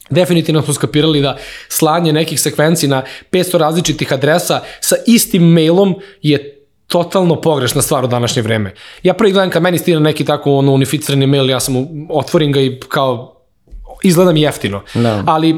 [0.10, 1.38] Definitivno smo skapirali da
[1.70, 6.52] slanje nekih sekvenci na 500 različitih adresa sa istim mailom je
[6.88, 8.74] totalno pogrešna stvar u današnje vreme.
[9.04, 11.76] Ja prvi gledam kad meni stigne neki tako ono unificirani mail, ja sam
[12.10, 13.42] otvorim ga i kao
[14.04, 14.82] izgledam jeftino.
[14.94, 15.24] No.
[15.28, 15.56] Ali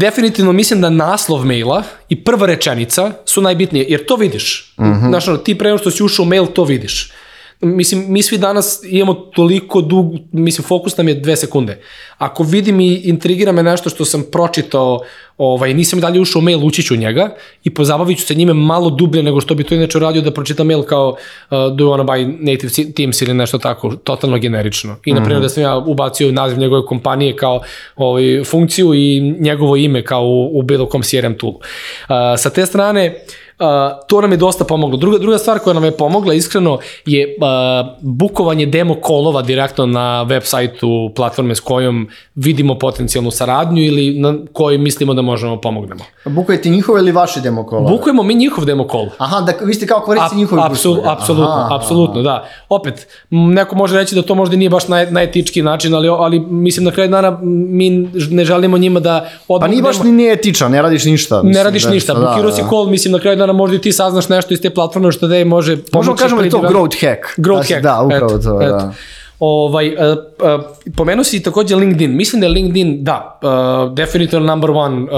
[0.00, 4.72] definitivno mislim da naslov maila i prva rečenica su najbitnije, jer to vidiš.
[4.78, 5.08] Mm -hmm.
[5.08, 7.12] Znaš, ti pre što si ušao u mail, to vidiš.
[7.60, 11.80] Mislim, mi svi danas imamo toliko dug, mislim, fokus nam je dve sekunde.
[12.18, 15.00] Ako vidim i intrigira me nešto što sam pročitao,
[15.38, 17.34] ovaj, nisam dalje ušao u mail, ući ću njega
[17.64, 20.66] i pozabavit ću se njime malo dublje nego što bi to inače radio da pročitam
[20.66, 21.16] mail kao uh,
[21.50, 24.96] do you wanna buy native teams ili nešto tako, totalno generično.
[25.04, 25.42] I, na primjer, mm -hmm.
[25.42, 27.60] da sam ja ubacio naziv njegove kompanije kao
[27.96, 31.56] ovaj, funkciju i njegovo ime kao u, u bilo kom CRM toolu.
[31.56, 33.66] Uh, sa te strane, uh, Uh,
[34.06, 34.96] to nam je dosta pomoglo.
[34.96, 40.22] Druga, druga stvar koja nam je pomogla iskreno je uh, bukovanje demo kolova direktno na
[40.22, 46.04] web sajtu platforme s kojom vidimo potencijalnu saradnju ili na kojoj mislimo da možemo pomognemo.
[46.24, 47.96] Bukujete njihove ili vaše demo kolove?
[47.96, 49.06] Bukujemo mi njihov demo kol.
[49.18, 52.48] Aha, da vi ste kao koristi njihovi apsul, Apsolutno, apsolutno, da.
[52.68, 56.84] Opet, neko može reći da to možda nije baš naj, najetički način, ali, ali mislim
[56.84, 57.90] na kraju dana mi
[58.30, 59.28] ne želimo njima da...
[59.60, 61.36] Pa nije baš ni nije etičan, ne radiš ništa.
[61.42, 63.76] Mislim, ne radiš da, ništa, da, bukirao da, si kol, mislim na kraju dana možda
[63.76, 65.96] i ti saznaš nešto iz te platforme što da je može pomoći.
[65.96, 67.38] Možemo kažemo da je to growth hack.
[67.38, 67.82] Growth hack.
[67.82, 68.76] Da, upravo eto, to, eto.
[68.76, 68.92] da.
[69.40, 70.64] Ovaj, uh, uh,
[70.96, 72.16] pomenuo si takođe LinkedIn.
[72.16, 75.08] Mislim da je LinkedIn, da, uh, definitivno number one uh,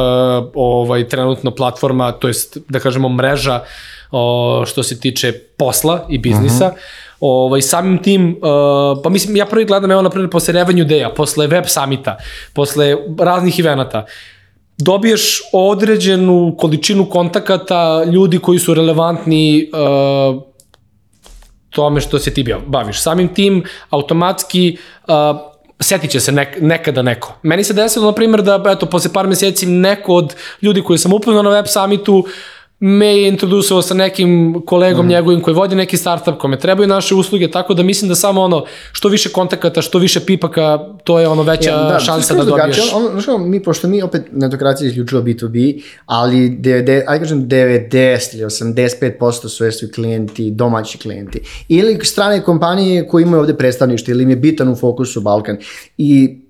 [0.55, 3.61] ovaj, trenutno platforma, to jest, da kažemo, mreža
[4.11, 6.67] uh, što se tiče posla i biznisa.
[6.67, 6.81] Uh mhm.
[6.81, 7.13] -huh.
[7.21, 11.11] Ovaj, samim tim, uh, pa mislim, ja prvi gledam, evo, na primjer, posle Revenue Day-a,
[11.11, 12.17] posle Web Summita,
[12.55, 14.05] posle raznih eventa, uh,
[14.79, 20.43] dobiješ određenu količinu kontakata ljudi koji su relevantni uh,
[21.71, 23.03] tome što se ti baviš.
[23.03, 24.77] Samim tim, automatski,
[25.09, 25.15] uh,
[25.81, 27.35] setit će se nek, nekada neko.
[27.43, 31.13] Meni se desilo, na primjer, da, eto, posle par meseci neko od ljudi koji sam
[31.13, 32.31] upoznao na web summitu uh,
[32.85, 35.09] me je introducovao sa nekim kolegom mm.
[35.09, 38.65] njegovim koji vodi neki startup kome trebaju naše usluge, tako da mislim da samo ono
[38.93, 42.93] što više kontakata, što više pipaka, to je ono veća ja, da, šansa da dobiješ.
[42.93, 48.45] Ono, ono, mi, pošto mi opet netokracija isključila B2B, ali 90, aj kažem 90 ili
[48.45, 51.41] 85% su svi klijenti, domaći klijenti.
[51.69, 55.57] Ili strane kompanije koji imaju ovde predstavnište ili im je bitan u fokusu Balkan.
[55.99, 56.42] I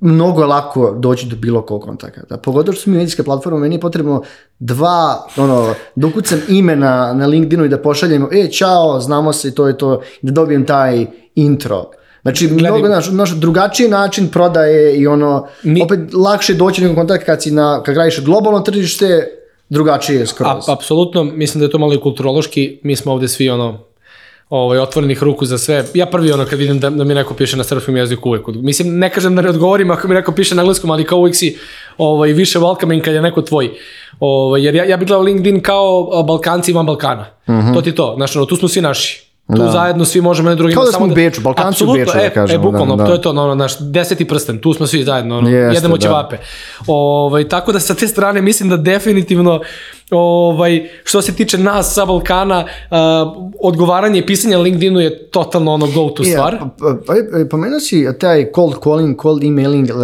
[0.00, 2.36] mnogo je lako doći do bilo kog kontakata.
[2.36, 4.22] Pogotovo što su mi medijske platforme, meni je potrebno
[4.58, 9.54] dva, ono, dokucam ime na, na LinkedInu i da pošaljem, e, čao, znamo se i
[9.54, 11.84] to je to, da dobijem taj intro.
[12.22, 12.64] Znači, Gledam.
[12.64, 15.82] mnogo, znaš, znaš, drugačiji način prodaje i ono, Mi...
[15.82, 19.26] opet lakše doći do kontakta kad si na, kad gradiš globalno tržište,
[19.68, 20.68] drugačije skroz.
[20.68, 23.78] A, apsolutno, mislim da je to malo i kulturološki, mi smo ovde svi ono,
[24.50, 25.84] ovaj, otvorenih ruku za sve.
[25.94, 28.46] Ja prvi ono kad vidim da, da mi neko piše na srpskom jeziku uvek.
[28.46, 31.34] Mislim, ne kažem da ne odgovorim ako mi neko piše na engleskom, ali kao uvek
[31.36, 31.58] si
[31.98, 33.70] ovaj, više welcoming kad je neko tvoj.
[34.20, 37.26] Ovaj, jer ja, ja bih gledao LinkedIn kao Balkanci van Balkana.
[37.48, 37.58] Mhm.
[37.58, 37.74] -huh.
[37.74, 38.14] To ti to.
[38.16, 39.29] Znači, no, tu smo svi naši.
[39.56, 39.70] Tu da.
[39.70, 40.74] zajedno svi možemo na drugim.
[40.74, 42.60] Kao da smo u Beču, Balkanci u Beču, da e, kažemo.
[42.60, 43.08] E, bukvalno, da, da.
[43.08, 46.00] to je to, no, naš deseti prsten, tu smo svi zajedno, ono, Jeste, jedemo da.
[46.00, 46.36] ćevape.
[46.86, 49.60] Ovaj, tako da sa te strane mislim da definitivno
[50.10, 52.96] ovaj, što se tiče nas sa Balkana, uh,
[53.60, 56.54] odgovaranje i pisanje LinkedInu je totalno ono go to stvar.
[56.54, 59.96] Yeah, pa, pa, pa, pomenuo si taj cold calling, cold emailing, uh,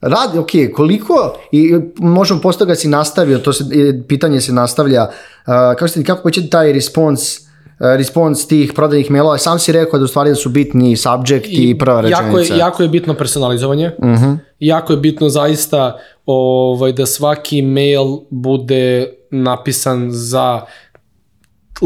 [0.00, 3.64] radi, ok, koliko, i možemo posto ga si nastavio, to se,
[4.08, 7.51] pitanje se nastavlja, uh, kako, ste, kako će taj response
[7.82, 11.46] E, response tih prodajnih mailova, sam si rekao da u stvari da su bitni subject
[11.46, 12.24] i, i prva rečenica.
[12.24, 14.24] Jako je, jako je bitno personalizovanje, uh mhm.
[14.24, 14.36] -huh.
[14.58, 20.60] jako je bitno zaista ovaj, da svaki mail bude napisan za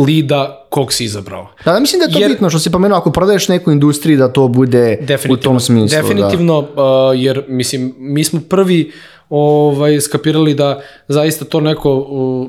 [0.06, 1.48] lida kog si izabrao.
[1.64, 4.18] Da, da mislim da je to jer, bitno što si pomenuo, ako prodaješ neku industriju
[4.18, 4.98] da to bude
[5.30, 5.96] u tom smislu.
[5.96, 6.02] Da.
[6.02, 6.82] Definitivno, da.
[6.82, 8.92] uh, jer mislim, mi smo prvi
[9.28, 12.48] ovaj, skapirali da zaista to neko uh,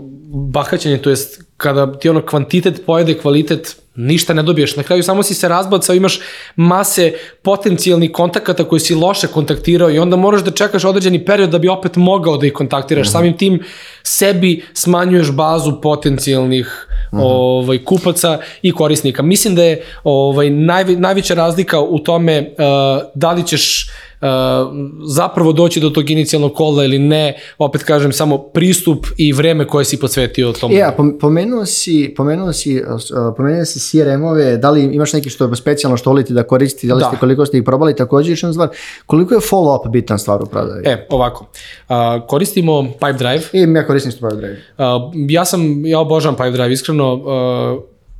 [0.51, 4.75] bahaćenje, to jest kada ti ono kvantitet pojede kvalitet, ništa ne dobiješ.
[4.75, 6.19] Na kraju samo si se razbacao, imaš
[6.55, 11.59] mase potencijalnih kontakata koje si loše kontaktirao i onda moraš da čekaš određeni period da
[11.59, 13.07] bi opet mogao da ih kontaktiraš.
[13.07, 13.11] Mm -hmm.
[13.11, 13.63] Samim tim
[14.03, 17.21] sebi smanjuješ bazu potencijalnih mm -hmm.
[17.23, 19.23] ovaj, kupaca i korisnika.
[19.23, 24.06] Mislim da je ovaj, najve, najveća razlika u tome uh, da li ćeš Uh,
[25.07, 29.85] zapravo doći do tog inicijalnog kola ili ne, opet kažem samo pristup i vreme koje
[29.85, 30.71] si posvetio tom.
[30.71, 35.55] Ja, pomenuo si, pomenuo si, uh, pomenuo si CRM-ove, da li imaš neki što je
[35.55, 37.07] specijalno što volite da koristite, da li da.
[37.07, 38.69] ste koliko ste ih probali, takođe još jedna stvar,
[39.05, 40.81] koliko je follow-up bitan stvar u prodaji?
[40.85, 41.45] E, ovako,
[42.27, 43.41] koristimo Pipedrive.
[43.53, 44.57] I ja koristim Pipedrive.
[44.77, 44.85] Uh,
[45.29, 47.13] ja sam, ja obožavam Pipedrive, iskreno,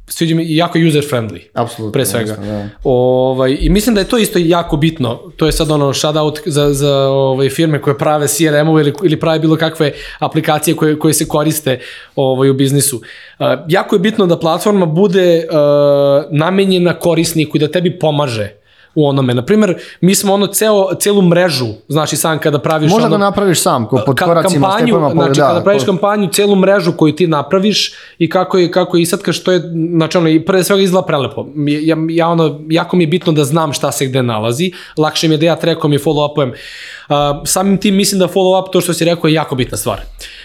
[0.08, 1.39] sviđa mi jako user friendly.
[1.53, 1.91] Apsolutno.
[1.91, 2.32] Pre svega.
[2.32, 2.70] Jasno, da.
[2.84, 5.20] ovaj, I mislim da je to isto jako bitno.
[5.36, 9.20] To je sad ono shout out za, za ovaj, firme koje prave CRM-ove ili, ili
[9.20, 11.80] prave bilo kakve aplikacije koje, koje se koriste
[12.16, 12.97] ovaj, u biznisu.
[12.97, 18.57] Uh, jako je bitno da platforma bude uh, namenjena korisniku i da tebi pomaže
[18.97, 19.33] u onome.
[19.33, 23.61] Naprimer, mi smo ono ceo, celu mrežu, znači sam kada praviš Možda ono, da napraviš
[23.61, 26.55] sam, ko pod ka, koracima, kampanju, stepovima, po- znači da, kada praviš po- kampanju, celu
[26.55, 29.61] mrežu koju ti napraviš i kako je, kako je isatkaš, to je,
[29.95, 31.45] znači ono, i pre svega izgleda prelepo.
[31.67, 35.33] Ja, ja ono, jako mi je bitno da znam šta se gde nalazi, lakše mi
[35.33, 36.49] je da ja trekom i follow-upujem.
[36.49, 39.97] Uh, samim tim mislim da follow-up, to što si rekao, je jako bitna stvar.
[39.97, 40.01] Uh,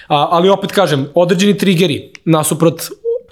[0.08, 2.82] ali opet kažem, određeni triggeri, nasuprot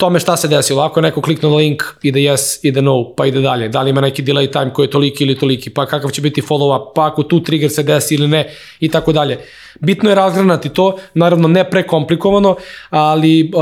[0.00, 0.82] tome šta se desilo.
[0.82, 3.68] Ako je neko kliknuo na link, ide yes, ide no, pa ide dalje.
[3.68, 6.42] Da li ima neki delay time koji je toliki ili toliki, pa kakav će biti
[6.42, 8.48] follow-up, pa ako tu trigger se desi ili ne,
[8.80, 9.38] i tako dalje.
[9.80, 12.56] Bitno je razgranati to, naravno ne prekomplikovano,
[12.90, 13.60] ali uh,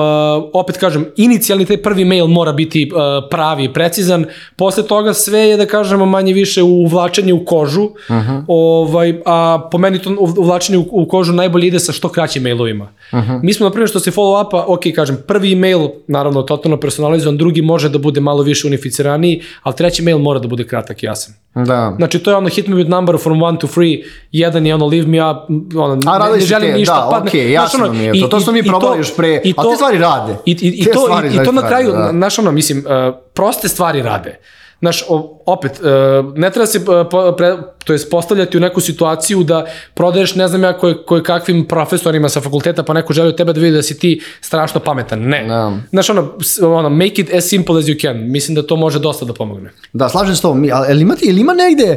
[0.53, 4.25] opet kažem, inicijalni taj prvi mail mora biti uh, pravi i precizan,
[4.57, 8.45] posle toga sve je da kažemo manje više u uvlačenje u kožu, uh -huh.
[8.49, 12.89] ovaj, a po meni to uvlačenje u, u kožu najbolje ide sa što kraćim mailovima.
[13.13, 13.41] Uh -huh.
[13.43, 17.63] Mi smo, na primjer, što se follow-upa, ok, kažem, prvi mail, naravno, totalno personalizovan, drugi
[17.63, 21.35] može da bude malo više unificiraniji, ali treći mail mora da bude kratak i jasan.
[21.55, 21.95] Da.
[21.97, 24.03] Znači, to je ono hit me with number from one to three,
[24.33, 25.37] jedan je ono leave me up,
[25.77, 26.95] ono, A ne, ne želim te, ništa.
[26.95, 27.29] da, padne.
[27.29, 28.29] okej, Znaš, jasno mi je to.
[28.29, 30.37] To smo mi probali još pre, i ali te stvari rade.
[30.47, 32.09] I, i, i, to, i, i to na kraju, da.
[32.13, 34.39] znaš ono, mislim, uh, proste stvari rade.
[34.81, 35.05] Znaš,
[35.47, 36.85] opet, uh, ne treba se,
[37.37, 41.65] pre, to je postavljati u neku situaciju da prodaješ, ne znam ja, koje, koje kakvim
[41.69, 45.21] profesorima sa fakulteta, pa neko želi od tebe da vidi da si ti strašno pametan.
[45.21, 45.45] Ne.
[45.49, 45.73] Da.
[45.91, 48.31] Znaš, ono, ono, make it as simple as you can.
[48.31, 49.71] Mislim da to može dosta da pomogne.
[49.93, 50.69] Da, slažem se s tobom.
[50.73, 51.97] Ali ima, jel ima negde,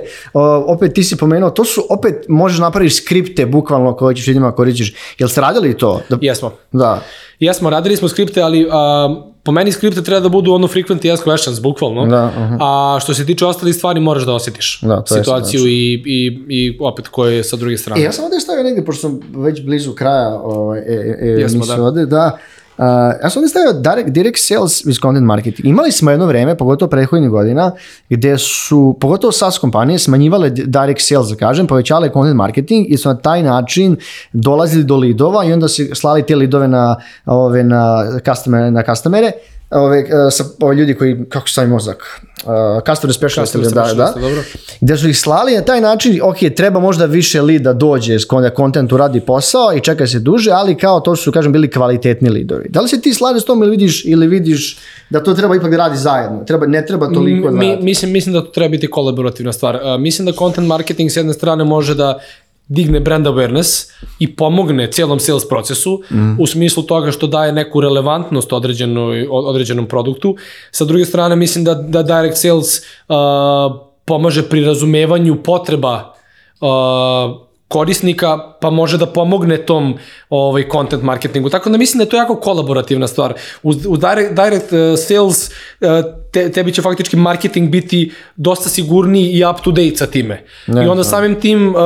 [0.67, 4.93] opet ti si pomenuo, to su opet, možeš napraviti skripte bukvalno koje ćeš ljudima koristiš.
[5.19, 6.01] Jel ste radili to?
[6.09, 6.51] Da, Jesmo.
[6.71, 7.01] da.
[7.39, 11.23] Jesmo, radili smo skripte, ali a, po meni skripte treba da budu ono frequent yes
[11.25, 12.05] questions, bukvalno.
[12.05, 12.57] Da, aha.
[12.59, 16.77] A što se tiče ostalih stvari, moraš da osjetiš Da, to situaciju i, i, i
[16.81, 18.01] opet koje je sa druge strane.
[18.01, 21.27] E, ja sam ovdje stavio negdje, pošto sam već blizu kraja ovaj, e, e, e,
[21.27, 21.83] Jesmo, da.
[21.83, 22.37] ovdje, da.
[22.81, 22.87] Uh,
[23.23, 25.67] ja sam stavio direct, direct sales with content marketing.
[25.67, 27.71] Imali smo jedno vreme, pogotovo prethodnih godina,
[28.09, 32.97] gdje su, pogotovo SaaS kompanije, smanjivale di- direct sales, da kažem, povećale content marketing i
[32.97, 33.97] su na taj način
[34.33, 39.31] dolazili do lidova i onda su slali te lidove na, ove, na, customer, na customere,
[39.71, 42.51] ove, e, sa, ove ljudi koji, kako se stavi mozak, uh,
[42.85, 44.43] customer specialist, Customer da, da, specialist, dobro.
[44.81, 48.49] gde su ih slali na taj način, ok, treba možda više lead da dođe, da
[48.49, 52.69] kontent uradi posao i čeka se duže, ali kao to su, kažem, bili kvalitetni lidovi.
[52.69, 54.77] Da li se ti slažeš s tom ili vidiš, ili vidiš
[55.09, 56.43] da to treba ipak da radi zajedno?
[56.47, 59.75] Treba, ne treba toliko da Mi, mislim, mislim da to treba biti kolaborativna stvar.
[59.75, 62.19] Uh, mislim da content marketing s jedne strane može da
[62.71, 66.39] digne brand awareness i pomogne cijelom sales procesu mm.
[66.39, 70.35] u smislu toga što daje neku relevantnost određenoj, određenom produktu.
[70.71, 73.15] Sa druge strane, mislim da, da direct sales uh,
[74.05, 76.15] pomaže pri razumevanju potreba
[76.61, 79.95] uh, korisnika, pa može da pomogne tom
[80.29, 81.49] ovaj content marketingu.
[81.49, 83.33] Tako da mislim da je to jako kolaborativna stvar.
[83.63, 85.87] Uz, uz direct, direct uh, sales uh,
[86.31, 90.43] te, tebi će faktički marketing biti dosta sigurniji i up to date sa time.
[90.67, 91.09] Ne, I onda da.
[91.09, 91.81] samim tim uh,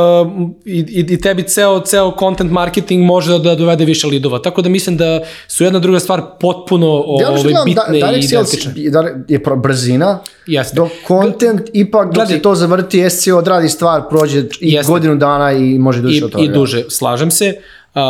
[0.66, 4.40] i, i, i tebi ceo, ceo content marketing može da dovede više lidova.
[4.40, 8.30] Tako da mislim da su jedna druga stvar potpuno ovaj, gledam, bitne da, i direct
[8.30, 8.90] sales identične.
[8.90, 10.76] da- je brzina, Jeste.
[10.76, 14.91] dok content ipak dok Gledaj- se to zavrti, SEO odradi stvar, prođe i Jeste.
[14.91, 16.43] godinu dana i može duže I, od toga.
[16.43, 17.54] i duže, slažem se.
[17.96, 18.02] Uh,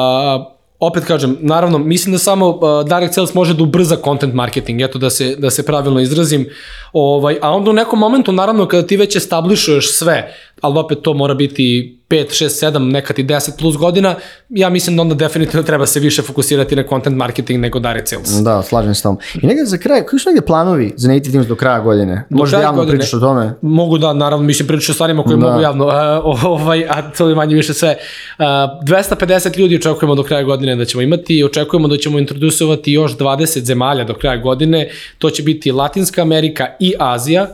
[0.79, 4.99] opet kažem, naravno, mislim da samo uh, direct sales može da ubrza content marketing, eto
[4.99, 6.49] da se, da se pravilno izrazim,
[6.93, 11.13] ovaj, a onda u nekom momentu, naravno, kada ti već establišuješ sve, ali opet to
[11.13, 14.15] mora biti 5, 6, 7, nekad i 10 plus godina,
[14.49, 18.29] ja mislim da onda definitivno treba se više fokusirati na content marketing nego direct sales.
[18.29, 19.17] Da, slažem se s tom.
[19.41, 22.25] I negdje za kraj, koji su negdje planovi za Native Teams do kraja godine?
[22.29, 22.97] Do Možda javno godine.
[22.97, 23.53] pričaš o tome?
[23.61, 25.47] Mogu da, naravno, mislim pričati o stvarima koje Da.
[25.47, 27.97] mogu javno, uh, ovaj, a to je manje više sve.
[28.39, 33.17] Uh, 250 ljudi očekujemo do kraja godine da ćemo imati, očekujemo da ćemo introdusovati još
[33.17, 37.47] 20 zemalja do kraja godine, to će biti Latinska Amerika i Azija,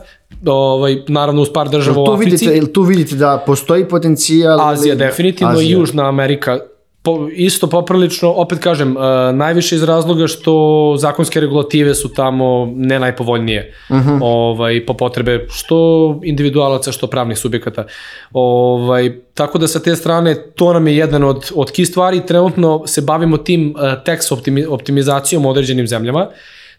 [0.46, 2.30] ovaj, naravno uz par država u Tu Africi.
[2.30, 4.60] vidite, jel tu vidite da postoji potencijal?
[4.62, 5.68] Azija ili- definitivno Azija.
[5.68, 6.58] i Južna Amerika
[7.04, 9.02] po, isto poprilično, opet kažem, uh,
[9.34, 10.52] najviše iz razloga što
[10.98, 14.08] zakonske regulative su tamo ne najpovoljnije uh Mhm.
[14.08, 14.18] -huh.
[14.22, 15.76] ovaj, po potrebe što
[16.24, 17.84] individualaca, što pravnih subjekata.
[18.32, 22.20] Ovaj, tako da sa te strane to nam je jedan od, od key stvari.
[22.20, 26.26] Trenutno se bavimo tim uh, tax optimi, optimizacijom u određenim zemljama.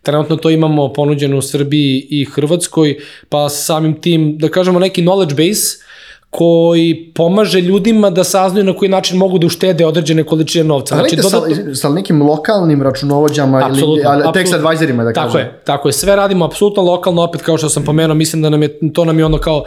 [0.03, 2.97] Trenutno to imamo ponuđeno u Srbiji i Hrvatskoj,
[3.29, 5.83] pa samim tim, da kažemo, neki knowledge base
[6.29, 10.95] koji pomaže ljudima da saznaju na koji način mogu da uštede određene količine novca.
[10.95, 15.33] Znači, Znači, sa, dodatno, sa nekim lokalnim računovođama ili Apsolutno, ali, tax advisorima, da tako
[15.33, 15.47] kažem.
[15.47, 15.93] je, tako je.
[15.93, 19.19] Sve radimo apsolutno lokalno, opet kao što sam pomenuo, mislim da nam je, to nam
[19.19, 19.63] je ono kao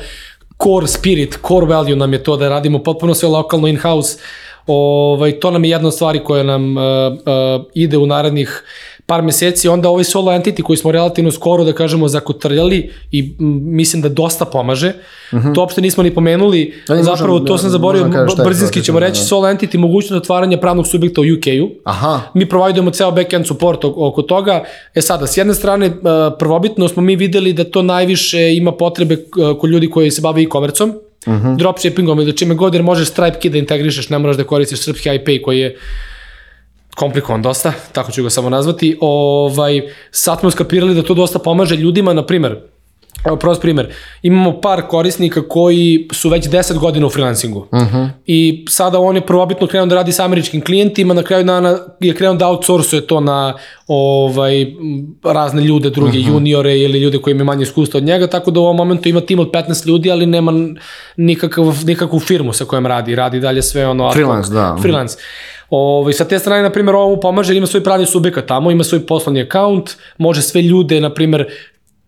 [0.63, 4.19] core spirit, core value nam je to da radimo potpuno sve lokalno in-house.
[4.67, 8.63] Ovaj, to nam je jedna od stvari koja nam uh, uh, ide u narednih
[9.07, 12.79] par meseci, onda ovaj solo entity koji smo relativno skoro, da kažemo, zakotrljali
[13.13, 14.93] i mislim da dosta pomaže.
[15.33, 15.55] Uh -huh.
[15.55, 16.97] To uopšte nismo ni pomenuli, Mhm.
[16.97, 19.25] Da, zapravo možemo- to sam da, zaboravio, kažem šta je brzinski ćemo da, reći, da.
[19.25, 21.71] solo entity mogućnost otvaranja pravnog subjekta u UK-u.
[22.35, 24.65] Mi provajdujemo ceo backend support oko- oko toga.
[24.95, 25.93] E sada, s jedne strane, e,
[26.39, 29.19] prvobitno smo mi videli da to najviše ima potrebe e,
[29.61, 30.97] kod ljudi koji se bave e-commerceom, uh
[31.29, 31.47] Mhm.
[31.47, 31.57] -huh.
[31.57, 35.09] dropshippingom ili čime god, jer možeš Stripe Key da integrišeš, ne moraš da koristiš srpski
[35.11, 35.77] IP koji je
[36.97, 38.99] komplikovan dosta, tako ću ga samo nazvati.
[39.01, 42.57] Ovaj, sad smo skapirali da to dosta pomaže ljudima, na primer,
[43.25, 43.89] Evo prost primer,
[44.23, 48.09] imamo par korisnika koji su već 10 godina u freelancingu uh -huh.
[48.27, 52.15] i sada on je prvobitno krenuo da radi sa američkim klijentima, na kraju dana je
[52.15, 53.55] krenuo da outsourcuje to na
[53.87, 54.67] ovaj,
[55.25, 56.29] razne ljude, druge uh -huh.
[56.29, 59.21] juniore ili ljude koji imaju manje iskustva od njega, tako da u ovom momentu ima
[59.21, 60.53] tim od 15 ljudi, ali nema
[61.17, 64.13] nikakav, nikakvu firmu sa kojom radi, radi dalje sve ono...
[64.13, 64.77] Freelance, da.
[64.83, 65.17] Freelance.
[65.71, 68.85] Ovaj, sa te strane, na primjer, ovo mu pomaže, ima svoj pravni subjekat tamo, ima
[68.85, 71.47] svoj poslovni account, može sve ljude, na primjer,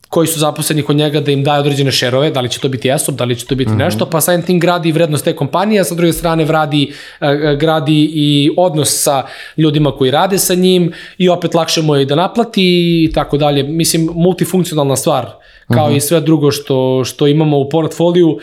[0.09, 2.90] koji su zaposleni kod njega da im daje određene šerove, da li će to biti
[2.90, 3.84] ESOP, da li će to biti mm -hmm.
[3.84, 8.11] nešto, pa samim tim gradi vrednost te kompanije, a sa druge strane vradi, eh, gradi
[8.14, 12.62] i odnos sa ljudima koji rade sa njim i opet lakše mu je da naplati
[13.04, 13.62] i tako dalje.
[13.62, 15.26] Mislim, multifunkcionalna stvar,
[15.74, 15.96] kao mm -hmm.
[15.96, 18.38] i sve drugo što, što imamo u portfoliju,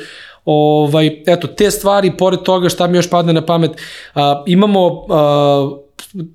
[0.46, 3.72] Ovaj, eto, te stvari, pored toga šta mi još padne na pamet,
[4.16, 5.70] a, imamo, a,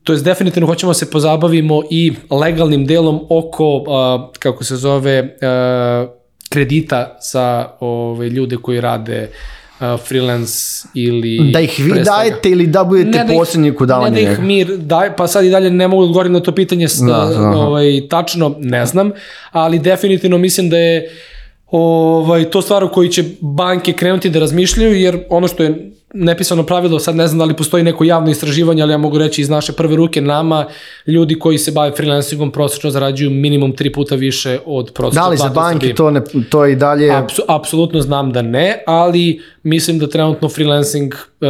[0.04, 5.36] to jest definitivno hoćemo da se pozabavimo i legalnim delom oko, a, kako se zove,
[5.42, 6.06] a,
[6.48, 9.30] kredita za ove, ljude koji rade
[9.80, 11.50] a, freelance ili...
[11.52, 14.22] Da ih vi pre svega- dajete ili da budete ne da posrednik u davanju Ne
[14.22, 16.86] da ih mi daj, pa sad i dalje ne mogu da odgovorim na to pitanje
[17.06, 17.48] Da, aha.
[17.48, 19.10] ovaj, tačno, ne znam,
[19.50, 21.10] ali definitivno mislim da je
[21.70, 26.62] ovaj, to stvar u kojoj će banke krenuti da razmišljaju, jer ono što je nepisano
[26.66, 29.48] pravilo, sad ne znam da li postoji neko javno istraživanje, ali ja mogu reći iz
[29.48, 30.66] naše prve ruke nama,
[31.06, 35.36] ljudi koji se bave freelancingom prosečno zarađuju minimum tri puta više od prosječne Da li
[35.36, 37.10] za banke to, ne, to i dalje...
[37.10, 41.48] Apsu, apsolutno znam da ne, ali mislim da trenutno freelancing uh,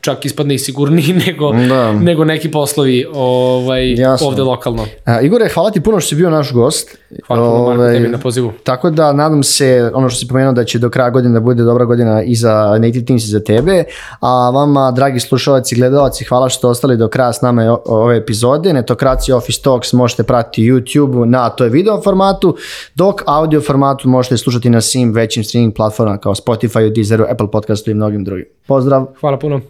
[0.00, 1.92] čak ispadne i sigurniji nego, Da.
[1.92, 4.26] nego neki poslovi ovaj, Jasno.
[4.26, 4.86] ovde lokalno.
[5.04, 6.98] A, Igore, hvala ti puno što si bio naš gost.
[7.26, 8.52] Hvala puno Marko Ovaj, tebi na pozivu.
[8.64, 11.62] Tako da nadam se, ono što si pomenuo, da će do kraja godine da bude
[11.62, 13.84] dobra godina i za Native Teams i za tebe.
[14.20, 18.16] A vama, dragi slušalci i gledalci, hvala što ste ostali do kraja s nama ove
[18.16, 18.72] epizode.
[18.72, 22.56] Netokracija Office Talks možete pratiti YouTube na toj video formatu,
[22.94, 27.90] dok audio formatu možete slušati na svim većim streaming platformama kao Spotify, Deezeru, Apple Podcastu
[27.90, 28.46] i mnogim drugim.
[28.66, 29.06] Pozdrav!
[29.20, 29.60] Hvala puno.